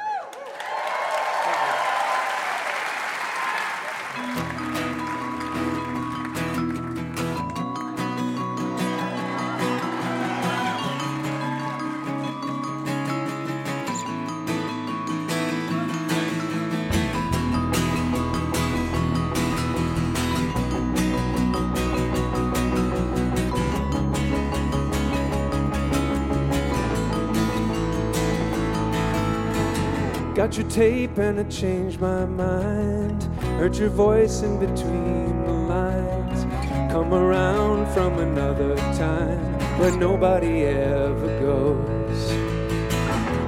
[30.74, 33.22] Tape and it changed my mind.
[33.58, 36.42] Heard your voice in between the lines.
[36.92, 39.38] Come around from another time
[39.78, 42.32] where nobody ever goes.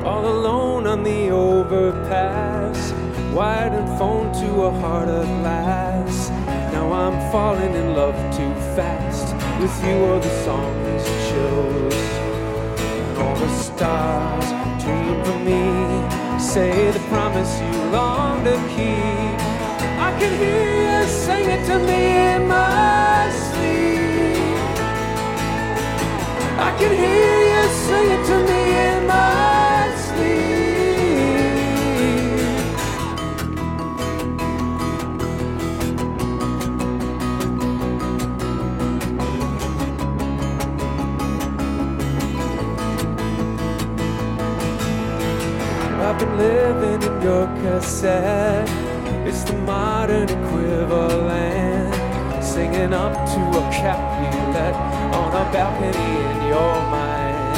[0.05, 2.93] All alone on the overpass,
[3.35, 6.31] wired and phone to a heart of glass.
[6.73, 11.95] Now I'm falling in love too fast with you or the songs you chose.
[13.09, 14.47] And all the stars
[14.81, 19.37] dream for me say the promise you long to keep.
[19.99, 24.37] I can hear you sing it to me in my sleep.
[26.69, 28.96] I can hear you sing it to me
[46.37, 48.69] living in your cassette.
[49.27, 51.95] It's the modern equivalent.
[52.43, 54.75] Singing up to a Capulet
[55.21, 57.57] on a balcony in your mind.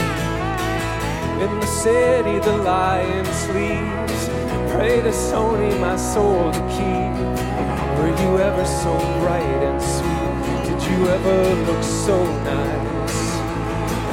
[1.43, 4.29] In the city, the lion sleeps.
[4.73, 7.15] Pray to Sony, my soul to keep.
[7.99, 10.29] Were you ever so bright and sweet?
[10.69, 13.19] Did you ever look so nice?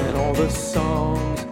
[0.05, 1.44] And all the songs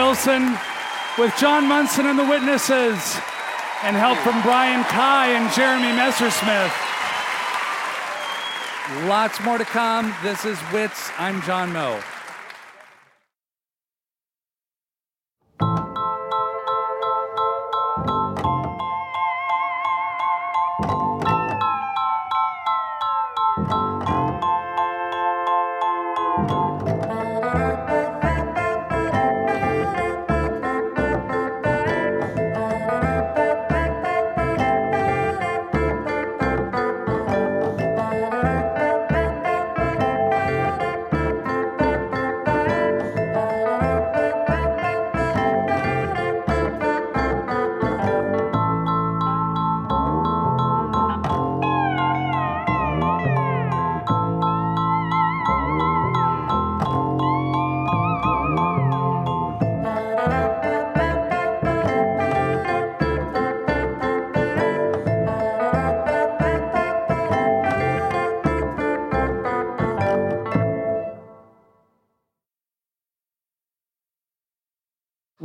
[0.00, 0.56] Wilson
[1.18, 2.96] with John Munson and the Witnesses,
[3.82, 6.72] and help from Brian Tighe and Jeremy Messersmith.
[9.06, 10.14] Lots more to come.
[10.22, 11.10] This is Wits.
[11.18, 12.00] I'm John Moe.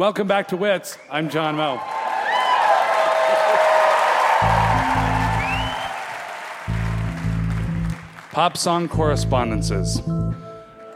[0.05, 0.99] Welcome back to Wits.
[1.09, 1.77] I'm John Moe.
[8.31, 10.03] Pop song correspondences.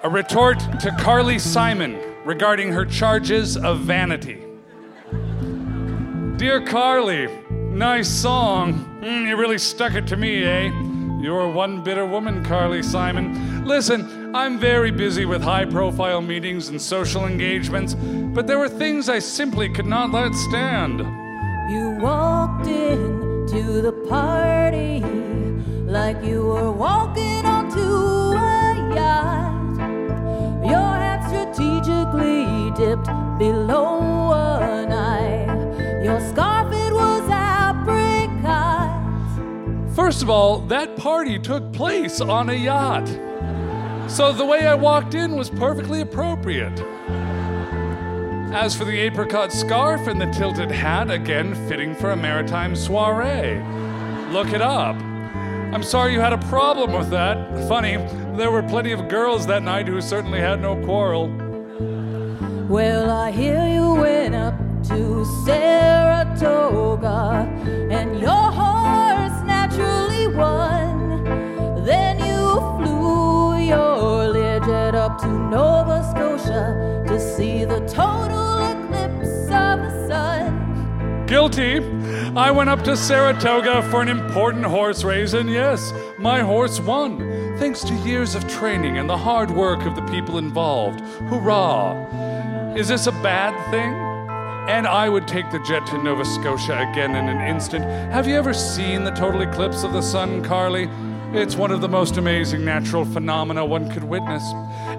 [0.04, 4.44] A retort to Carly Simon regarding her charges of vanity.
[6.38, 9.00] Dear Carly, nice song.
[9.02, 10.89] Mm, you really stuck it to me, eh?
[11.20, 13.66] You're one bitter woman, Carly Simon.
[13.66, 19.10] Listen, I'm very busy with high profile meetings and social engagements, but there were things
[19.10, 21.00] I simply could not let stand.
[21.70, 25.02] You walked in to the party
[25.86, 29.78] like you were walking onto a yacht.
[30.64, 34.09] Your hat strategically dipped below
[40.00, 43.06] First of all, that party took place on a yacht.
[44.10, 46.80] So the way I walked in was perfectly appropriate.
[48.54, 53.62] As for the apricot scarf and the tilted hat, again fitting for a maritime soiree.
[54.32, 54.96] Look it up.
[54.96, 57.68] I'm sorry you had a problem with that.
[57.68, 57.98] Funny,
[58.38, 61.28] there were plenty of girls that night who certainly had no quarrel.
[62.70, 67.46] Well, I hear you went up to Saratoga
[67.92, 68.39] and your
[71.86, 79.82] then you flew your Learjet up to Nova Scotia to see the total eclipse of
[79.82, 81.26] the sun.
[81.26, 81.80] Guilty.
[82.36, 87.18] I went up to Saratoga for an important horse race, and yes, my horse won,
[87.58, 91.02] thanks to years of training and the hard work of the people involved.
[91.30, 92.76] Hurrah!
[92.76, 94.09] Is this a bad thing?
[94.70, 97.84] And I would take the jet to Nova Scotia again in an instant.
[97.84, 100.88] Have you ever seen the total eclipse of the sun, Carly?
[101.34, 104.44] It's one of the most amazing natural phenomena one could witness.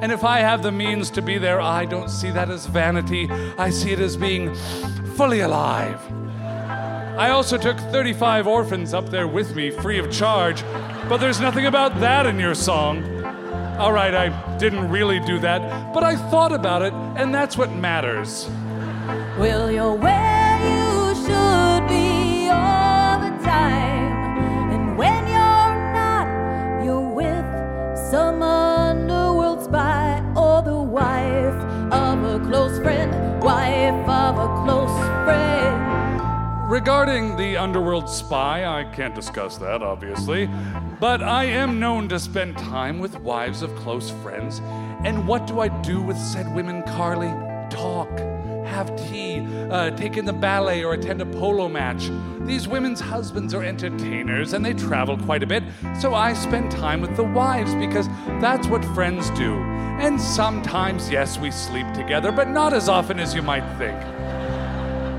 [0.02, 3.30] And if I have the means to be there, I don't see that as vanity.
[3.30, 4.52] I see it as being
[5.14, 6.00] fully alive.
[7.16, 10.64] I also took 35 orphans up there with me, free of charge,
[11.08, 13.04] but there's nothing about that in your song.
[13.78, 17.72] All right, I didn't really do that, but I thought about it, and that's what
[17.72, 18.50] matters.
[19.38, 24.72] Well, you're where you should be all the time.
[24.72, 27.46] And when you're not, you're with
[28.11, 31.54] some underworld spy or the wife
[31.92, 36.70] of a close friend, wife of a close friend.
[36.70, 40.48] Regarding the underworld spy, I can't discuss that, obviously,
[41.00, 44.61] but I am known to spend time with wives of close friends.
[45.04, 47.32] And what do I do with said women, Carly?
[47.70, 48.11] Talk,
[48.70, 52.10] have tea, uh, take in the ballet, or attend a polo match.
[52.46, 55.62] These women's husbands are entertainers and they travel quite a bit,
[56.00, 58.08] so I spend time with the wives because
[58.40, 59.54] that's what friends do.
[60.00, 63.98] And sometimes, yes, we sleep together, but not as often as you might think.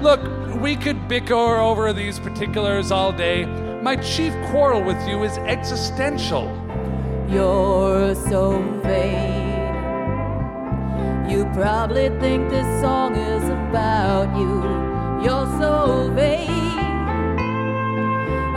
[0.01, 0.21] Look,
[0.59, 3.45] we could bicker over these particulars all day.
[3.81, 6.45] My chief quarrel with you is existential.
[7.29, 9.60] You're so vain.
[11.29, 14.61] You probably think this song is about you.
[15.23, 16.49] You're so vain.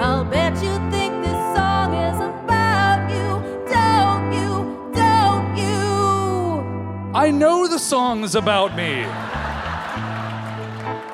[0.00, 3.40] I'll bet you think this song is about you.
[3.72, 4.90] Don't you?
[4.92, 7.14] Don't you?
[7.14, 9.02] I know the song's about me.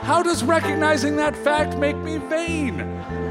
[0.03, 2.81] How does recognizing that fact make me vain?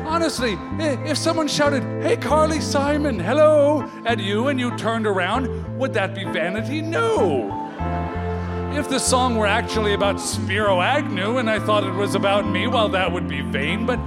[0.06, 5.94] Honestly, if someone shouted, Hey, Carly Simon, hello, at you and you turned around, would
[5.94, 6.82] that be vanity?
[6.82, 7.59] No.
[8.72, 12.68] If the song were actually about Spiro Agnew and I thought it was about me,
[12.68, 14.00] well, that would be vain, but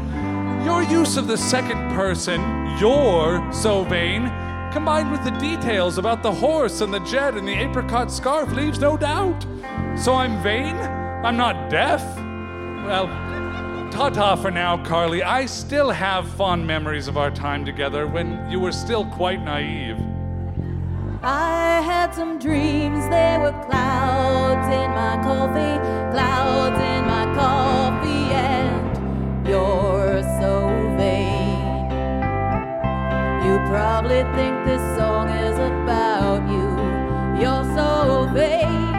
[0.65, 2.41] your use of the second person,
[2.79, 4.31] you're so vain,
[4.73, 8.79] combined with the details about the horse and the jet and the apricot scarf leaves
[8.79, 9.45] no doubt.
[9.97, 10.77] So I'm vain?
[10.77, 12.01] I'm not deaf?
[12.87, 13.09] Well,
[13.91, 15.25] ta ta for now, Carly.
[15.25, 19.99] I still have fond memories of our time together when you were still quite naive.
[21.25, 25.79] I had some dreams, they were clouds in my coffee,
[26.11, 30.69] clouds in my coffee, and you're so
[30.99, 31.61] vain.
[33.47, 36.67] You probably think this song is about you,
[37.41, 38.91] you're so vain.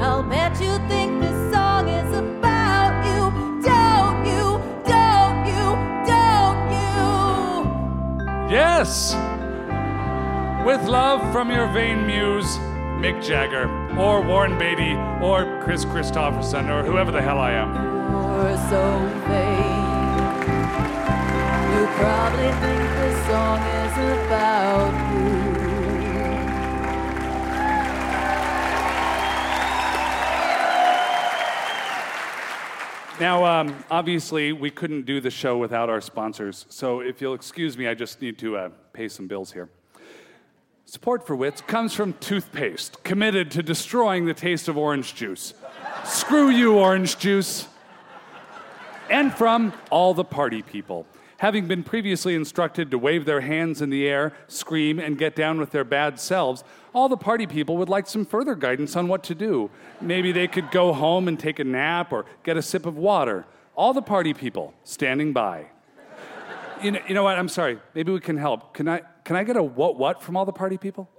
[0.00, 3.30] I'll bet you think this song is about you,
[3.62, 5.76] don't you, don't you,
[6.10, 8.50] don't you?
[8.50, 9.14] Yes!
[10.66, 12.58] With love from your vain muse,
[13.00, 13.66] Mick Jagger,
[13.98, 14.92] or Warren Beatty,
[15.24, 17.74] or Kris Kristofferson, or whoever the hell I am.
[17.74, 19.80] You're so vain.
[21.72, 23.94] You probably think this song is
[24.26, 25.40] about you.
[33.18, 37.78] Now, um, obviously, we couldn't do the show without our sponsors, so if you'll excuse
[37.78, 39.70] me, I just need to uh, pay some bills here.
[40.90, 45.54] Support for Wits comes from toothpaste, committed to destroying the taste of orange juice.
[46.04, 47.68] Screw you, orange juice.
[49.08, 51.06] and from all the party people.
[51.36, 55.60] Having been previously instructed to wave their hands in the air, scream, and get down
[55.60, 59.22] with their bad selves, all the party people would like some further guidance on what
[59.22, 59.70] to do.
[60.00, 63.46] Maybe they could go home and take a nap or get a sip of water.
[63.76, 65.66] All the party people standing by.
[66.82, 67.38] You know, you know what?
[67.38, 67.78] I'm sorry.
[67.94, 68.72] Maybe we can help.
[68.72, 71.10] Can I, can I get a what what from all the party people?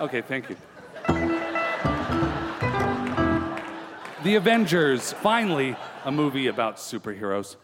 [0.00, 0.56] Okay, thank you.
[4.24, 7.56] The Avengers, finally, a movie about superheroes.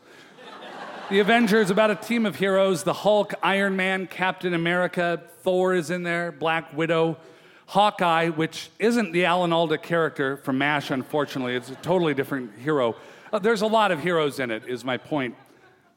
[1.10, 5.90] The Avengers, about a team of heroes the Hulk, Iron Man, Captain America, Thor is
[5.90, 7.16] in there, Black Widow,
[7.66, 11.54] Hawkeye, which isn't the Alan Alda character from MASH, unfortunately.
[11.54, 12.96] It's a totally different hero.
[13.32, 15.34] Uh, there's a lot of heroes in it, is my point.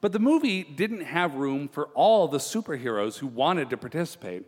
[0.02, 4.44] But the movie didn't have room for all the superheroes who wanted to participate.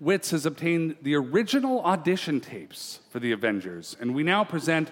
[0.00, 4.90] Wits has obtained the original audition tapes for the Avengers, and we now present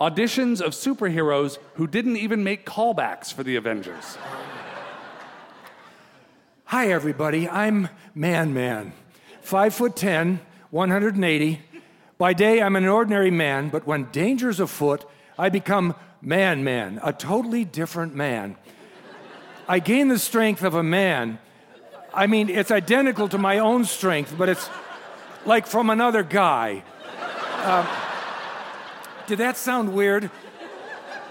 [0.00, 4.16] auditions of superheroes who didn't even make callbacks for the Avengers.
[6.66, 7.48] Hi, everybody.
[7.48, 8.92] I'm Man Man.
[9.42, 11.60] Five foot ten, 180.
[12.18, 15.04] By day, I'm an ordinary man, but when danger's afoot,
[15.38, 18.56] I become Man Man, a totally different man.
[19.68, 21.38] I gain the strength of a man.
[22.14, 24.70] I mean, it's identical to my own strength, but it's
[25.44, 26.84] like from another guy.
[27.64, 27.86] Um,
[29.26, 30.30] did that sound weird?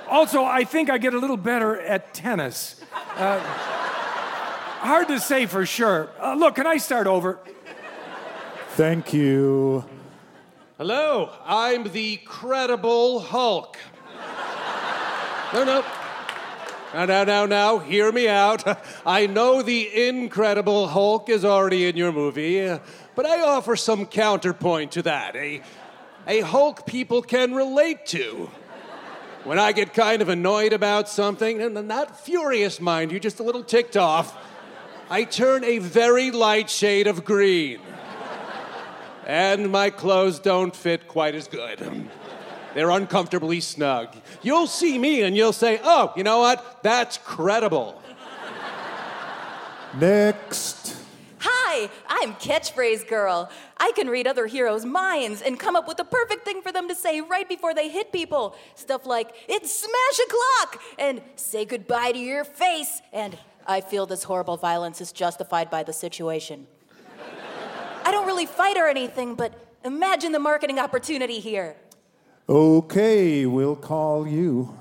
[0.10, 2.82] Also, I think I get a little better at tennis.
[3.16, 6.10] Uh, hard to say for sure.
[6.20, 7.40] Uh, look, can I start over?
[8.72, 9.86] Thank you.
[10.78, 13.78] Hello, I'm the credible Hulk.
[15.54, 15.86] No, no.
[16.96, 18.64] Now, now, now, now, hear me out.
[19.06, 22.74] I know the incredible Hulk is already in your movie,
[23.16, 25.36] but I offer some counterpoint to that.
[25.36, 25.62] A,
[26.26, 28.50] a Hulk people can relate to.
[29.44, 33.44] When I get kind of annoyed about something, and not furious, mind you, just a
[33.44, 34.34] little ticked off,
[35.10, 37.82] I turn a very light shade of green.
[39.26, 42.08] And my clothes don't fit quite as good.
[42.76, 44.14] They're uncomfortably snug.
[44.42, 46.84] You'll see me and you'll say, oh, you know what?
[46.84, 48.02] That's credible.
[49.98, 50.98] Next.
[51.40, 53.50] Hi, I'm Catchphrase Girl.
[53.78, 56.90] I can read other heroes' minds and come up with the perfect thing for them
[56.90, 58.58] to say right before they hit people.
[58.76, 64.24] Stuff like, it's smash o'clock, and say goodbye to your face, and I feel this
[64.24, 66.68] horrible violence is justified by the situation.
[68.04, 69.54] I don't really fight or anything, but
[69.86, 71.78] imagine the marketing opportunity here.
[72.48, 74.72] Okay, we'll call you.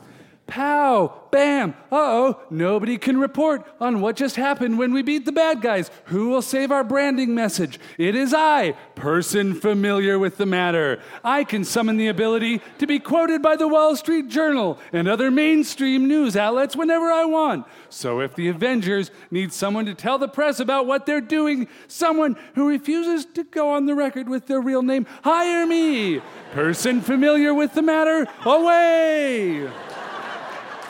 [0.47, 1.23] Pow!
[1.31, 1.71] Bam!
[1.91, 5.91] Uh oh, nobody can report on what just happened when we beat the bad guys.
[6.05, 7.81] Who will save our branding message?
[7.99, 11.01] It is I, person familiar with the matter.
[11.25, 15.31] I can summon the ability to be quoted by the Wall Street Journal and other
[15.31, 17.67] mainstream news outlets whenever I want.
[17.89, 22.37] So if the Avengers need someone to tell the press about what they're doing, someone
[22.55, 26.21] who refuses to go on the record with their real name, hire me.
[26.53, 29.69] Person familiar with the matter, away!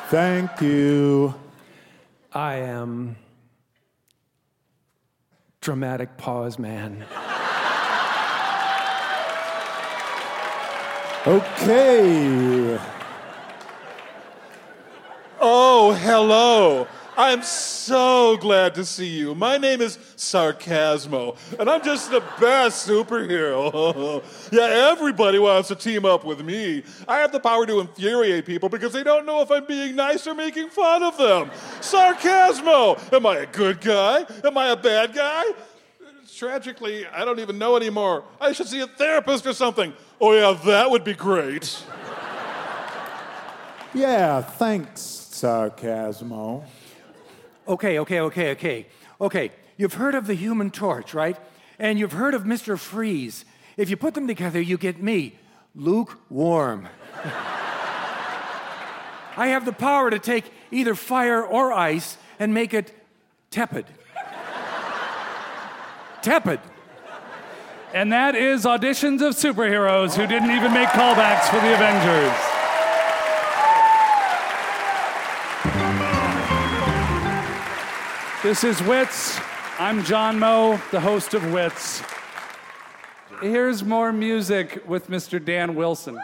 [0.08, 1.34] Thank you.
[2.32, 3.16] I am
[5.60, 7.04] dramatic pause man.
[11.26, 12.78] Okay.
[15.40, 16.86] Oh, hello.
[17.16, 19.36] I'm so glad to see you.
[19.36, 24.22] My name is Sarcasmo, and I'm just the best superhero.
[24.52, 26.82] yeah, everybody wants to team up with me.
[27.06, 30.26] I have the power to infuriate people because they don't know if I'm being nice
[30.26, 31.50] or making fun of them.
[31.80, 33.12] Sarcasmo!
[33.12, 34.26] Am I a good guy?
[34.42, 35.44] Am I a bad guy?
[36.36, 38.24] Tragically, I don't even know anymore.
[38.40, 39.92] I should see a therapist or something.
[40.20, 41.80] Oh, yeah, that would be great.
[43.94, 46.64] Yeah, thanks, Sarcasmo.
[47.66, 48.86] Okay, okay, okay, okay.
[49.20, 51.36] Okay, you've heard of the human torch, right?
[51.78, 52.78] And you've heard of Mr.
[52.78, 53.44] Freeze.
[53.76, 55.38] If you put them together, you get me,
[55.74, 56.88] lukewarm.
[59.36, 62.92] I have the power to take either fire or ice and make it
[63.50, 63.86] tepid.
[66.22, 66.60] tepid.
[67.92, 72.43] And that is auditions of superheroes who didn't even make callbacks for the Avengers.
[78.44, 79.40] This is Wits.
[79.78, 82.02] I'm John Moe, the host of Wits.
[83.40, 85.42] Here's more music with Mr.
[85.42, 86.20] Dan Wilson.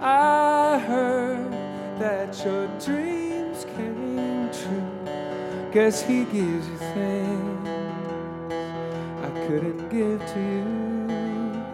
[0.01, 1.53] I heard
[1.99, 4.91] that your dreams came true.
[5.73, 7.69] Guess he gives you things
[9.25, 11.65] I couldn't give to you.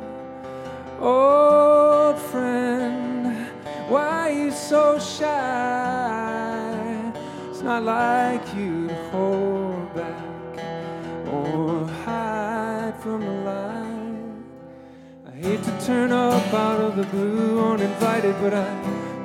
[1.01, 3.49] Old friend,
[3.89, 6.47] why are you so shy?
[7.51, 10.59] It's not like you to hold back
[11.32, 13.45] or hide from the
[15.87, 18.66] turn up out of the blue uninvited, but I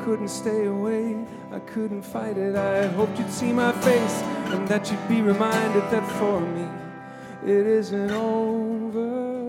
[0.03, 1.18] couldn't stay away.
[1.51, 2.55] I couldn't fight it.
[2.55, 4.22] I hoped you'd see my face
[4.53, 6.68] and that you'd be reminded that for me
[7.43, 9.47] it isn't over.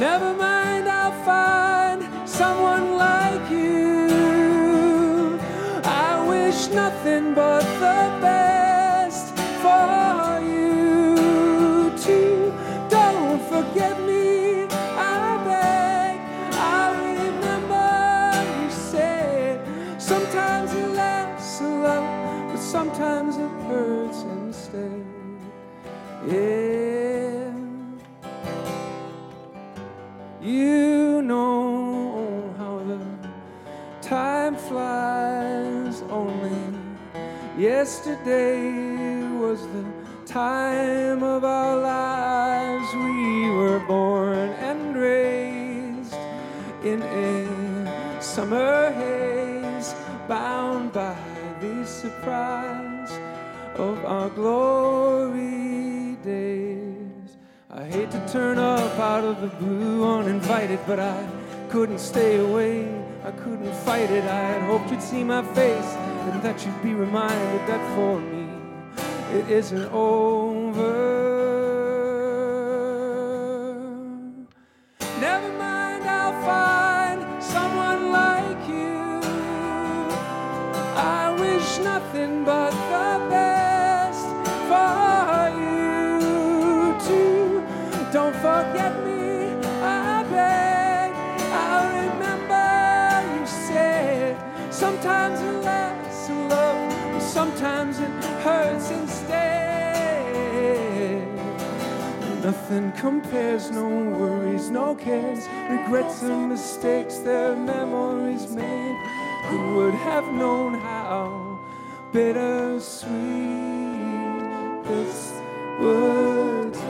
[0.00, 5.38] Never mind, I'll find someone like you.
[5.84, 7.71] I wish nothing but
[37.82, 38.70] yesterday
[39.40, 39.84] was the
[40.24, 42.88] time of our lives.
[42.94, 46.14] We were born and raised
[46.84, 49.96] in a summer haze,
[50.28, 51.16] bound by
[51.60, 53.10] the surprise
[53.74, 57.30] of our glory days.
[57.68, 61.18] I hate to turn up out of the blue uninvited, but I
[61.68, 62.86] couldn't stay away.
[63.24, 64.22] I couldn't fight it.
[64.22, 65.92] I had hoped you'd see my face
[66.30, 68.48] and that you'd be reminded that for me
[69.32, 71.11] it isn't over.
[102.72, 108.96] Nothing compares, no worries, no cares, regrets and mistakes, their memories made.
[109.48, 111.60] Who would have known how
[112.14, 113.10] bittersweet
[114.84, 115.34] this
[115.80, 116.86] would taste?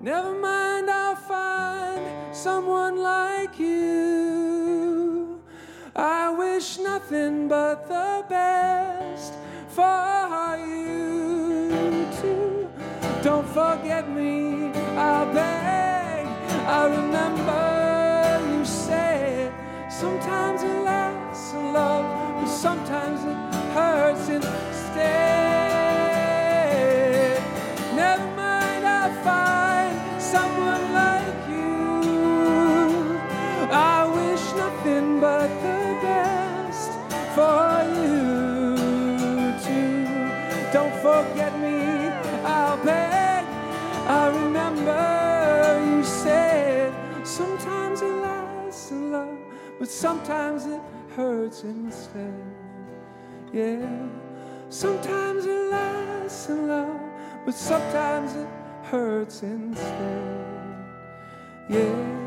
[0.00, 5.42] Never mind, I'll find someone like you.
[5.94, 9.34] I wish nothing but the best
[9.68, 10.11] for
[13.22, 16.26] Don't forget me, I beg.
[16.66, 19.52] I remember you said
[19.88, 22.04] sometimes it lasts a love,
[22.40, 23.36] but sometimes it
[23.74, 25.51] hurts instead.
[49.92, 50.80] Sometimes it
[51.14, 52.34] hurts instead.
[53.52, 54.08] Yeah,
[54.70, 57.00] sometimes it lasts a love,
[57.44, 58.48] but sometimes it
[58.84, 60.46] hurts instead.
[61.68, 62.21] Yeah.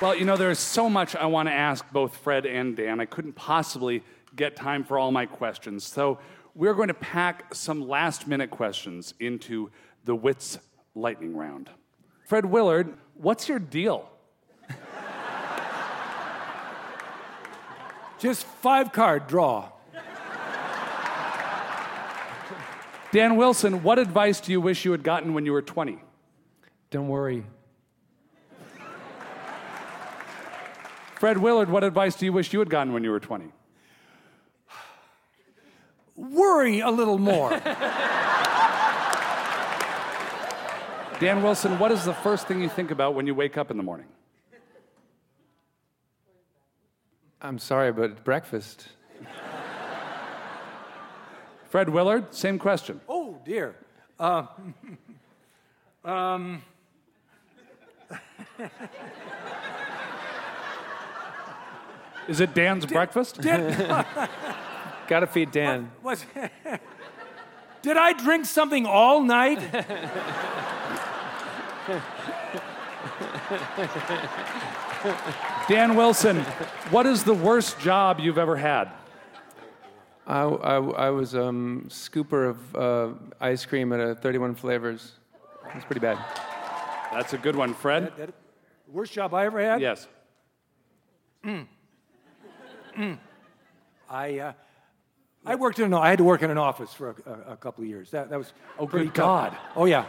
[0.00, 3.00] Well, you know, there's so much I want to ask both Fred and Dan.
[3.00, 4.04] I couldn't possibly
[4.36, 5.82] get time for all my questions.
[5.82, 6.20] So
[6.54, 9.72] we're going to pack some last minute questions into
[10.04, 10.60] the Wits
[10.94, 11.68] lightning round.
[12.28, 14.08] Fred Willard, what's your deal?
[18.20, 19.72] Just five card draw.
[23.10, 25.98] Dan Wilson, what advice do you wish you had gotten when you were 20?
[26.90, 27.42] Don't worry.
[31.18, 33.46] Fred Willard, what advice do you wish you had gotten when you were 20?
[36.14, 37.50] Worry a little more.
[41.18, 43.76] Dan Wilson, what is the first thing you think about when you wake up in
[43.76, 44.06] the morning?
[47.42, 48.86] I'm sorry, but breakfast.
[51.68, 53.00] Fred Willard, same question.
[53.08, 53.74] Oh, dear.
[54.20, 54.46] Uh,
[56.04, 56.62] um,
[62.28, 63.40] Is it Dan's breakfast?
[63.42, 65.90] Gotta feed Dan.
[66.02, 66.24] was,
[67.82, 69.58] did I drink something all night?
[75.68, 76.38] Dan Wilson,
[76.90, 78.90] what is the worst job you've ever had?
[80.26, 85.12] I, I, I was um, scooper of uh, ice cream at a 31 flavors.
[85.72, 86.18] That's pretty bad.
[87.12, 87.72] That's a good one.
[87.72, 88.12] Fred?
[88.16, 88.34] That-
[88.86, 89.80] worst job I ever had?
[89.80, 90.06] Yes.
[94.10, 94.52] I, uh,
[95.46, 97.56] I worked in an, I had to work in an office for a, a, a
[97.56, 98.10] couple of years.
[98.10, 99.12] That, that was Oh, good.
[99.14, 99.56] God.
[99.76, 100.04] Oh, yeah.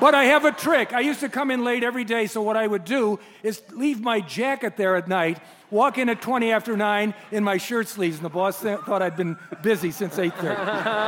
[0.00, 0.92] but I have a trick.
[0.92, 4.00] I used to come in late every day, so what I would do is leave
[4.00, 5.38] my jacket there at night,
[5.70, 9.02] walk in at 20 after 9 in my shirt sleeves, and the boss th- thought
[9.02, 11.04] I'd been busy since 8.30.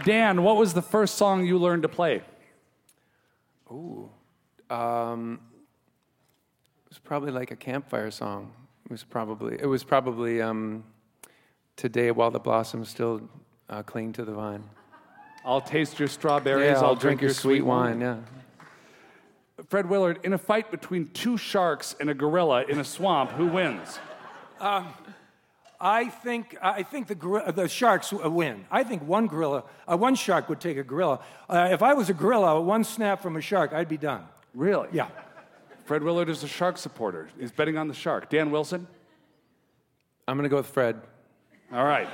[0.04, 2.22] Dan, what was the first song you learned to play?
[3.68, 4.00] Um,
[4.70, 5.49] it was
[7.10, 8.52] probably like a campfire song.
[8.84, 10.84] It was probably it was probably um,
[11.74, 13.28] today while the blossoms still
[13.68, 14.62] uh, cling to the vine.
[15.44, 16.70] I'll taste your strawberries.
[16.70, 18.00] Yeah, I'll, drink, your sweet wine.
[18.00, 18.18] Yeah.
[19.68, 23.48] Fred Willard, in a fight between two sharks and a gorilla in a swamp, who
[23.48, 23.98] wins?
[24.60, 28.66] I think I think the gor- the sharks win.
[28.70, 31.18] I think one gorilla, uh, one shark would take a gorilla.
[31.48, 34.22] Uh, if I was a gorilla, one snap from a shark, I'd be done.
[34.54, 34.88] Really?
[34.92, 35.08] Yeah.
[35.90, 37.28] Fred Willard is a shark supporter.
[37.36, 38.30] He's betting on the shark.
[38.30, 38.86] Dan Wilson?
[40.28, 41.00] I'm gonna go with Fred.
[41.72, 42.06] All right.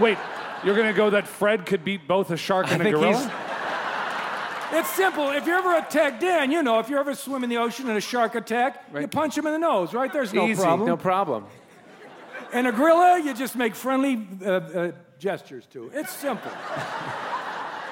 [0.00, 0.16] Wait,
[0.64, 3.18] you're going to go that Fred could beat both a shark and a think gorilla?
[3.18, 3.30] he's-
[4.80, 5.28] It's simple.
[5.28, 7.98] If you're ever attacked, Dan, you know, if you're ever swim in the ocean and
[7.98, 10.10] a shark attack, you punch him in the nose, right?
[10.10, 10.88] There's no Easy, problem.
[10.88, 11.44] no problem.
[12.54, 15.90] and a gorilla, you just make friendly uh, uh, gestures to.
[15.92, 16.50] It's simple.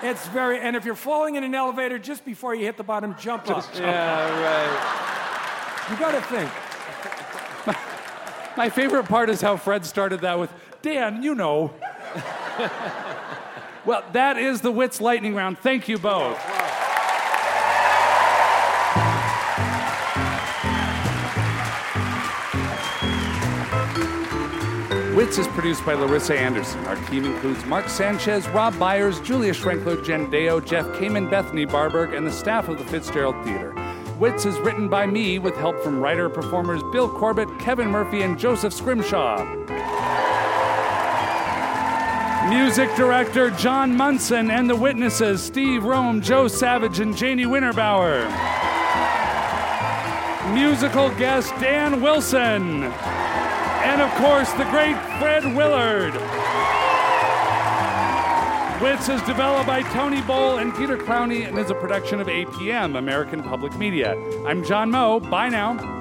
[0.03, 3.15] it's very, and if you're falling in an elevator, just before you hit the bottom,
[3.19, 3.67] jump up.
[3.75, 5.06] Yeah, right.
[5.91, 6.51] You got to think.
[8.57, 10.51] My favorite part is how Fred started that with,
[10.83, 11.73] Dan, you know.
[13.85, 15.59] well, that is the Wits Lightning Round.
[15.59, 16.39] Thank you both.
[25.15, 26.85] Wits is produced by Larissa Anderson.
[26.87, 32.17] Our team includes Mark Sanchez, Rob Byers, Julia Schrenkler, Jen Deo, Jeff Kamen, Bethany Barberg,
[32.17, 33.73] and the staff of the Fitzgerald Theater.
[34.19, 38.39] Wits is written by me with help from writer performers Bill Corbett, Kevin Murphy, and
[38.39, 39.45] Joseph Scrimshaw.
[42.49, 48.25] Music director John Munson and the witnesses Steve Rome, Joe Savage, and Janey Winterbauer.
[50.55, 52.85] Musical guest Dan Wilson.
[52.85, 56.15] And of course, the great Fred Willard.
[58.81, 62.99] Wits is developed by Tony Bowl and Peter Clowney and is a production of APM,
[62.99, 64.15] American Public Media.
[64.45, 65.19] I'm John Moe.
[65.19, 65.97] Bye now.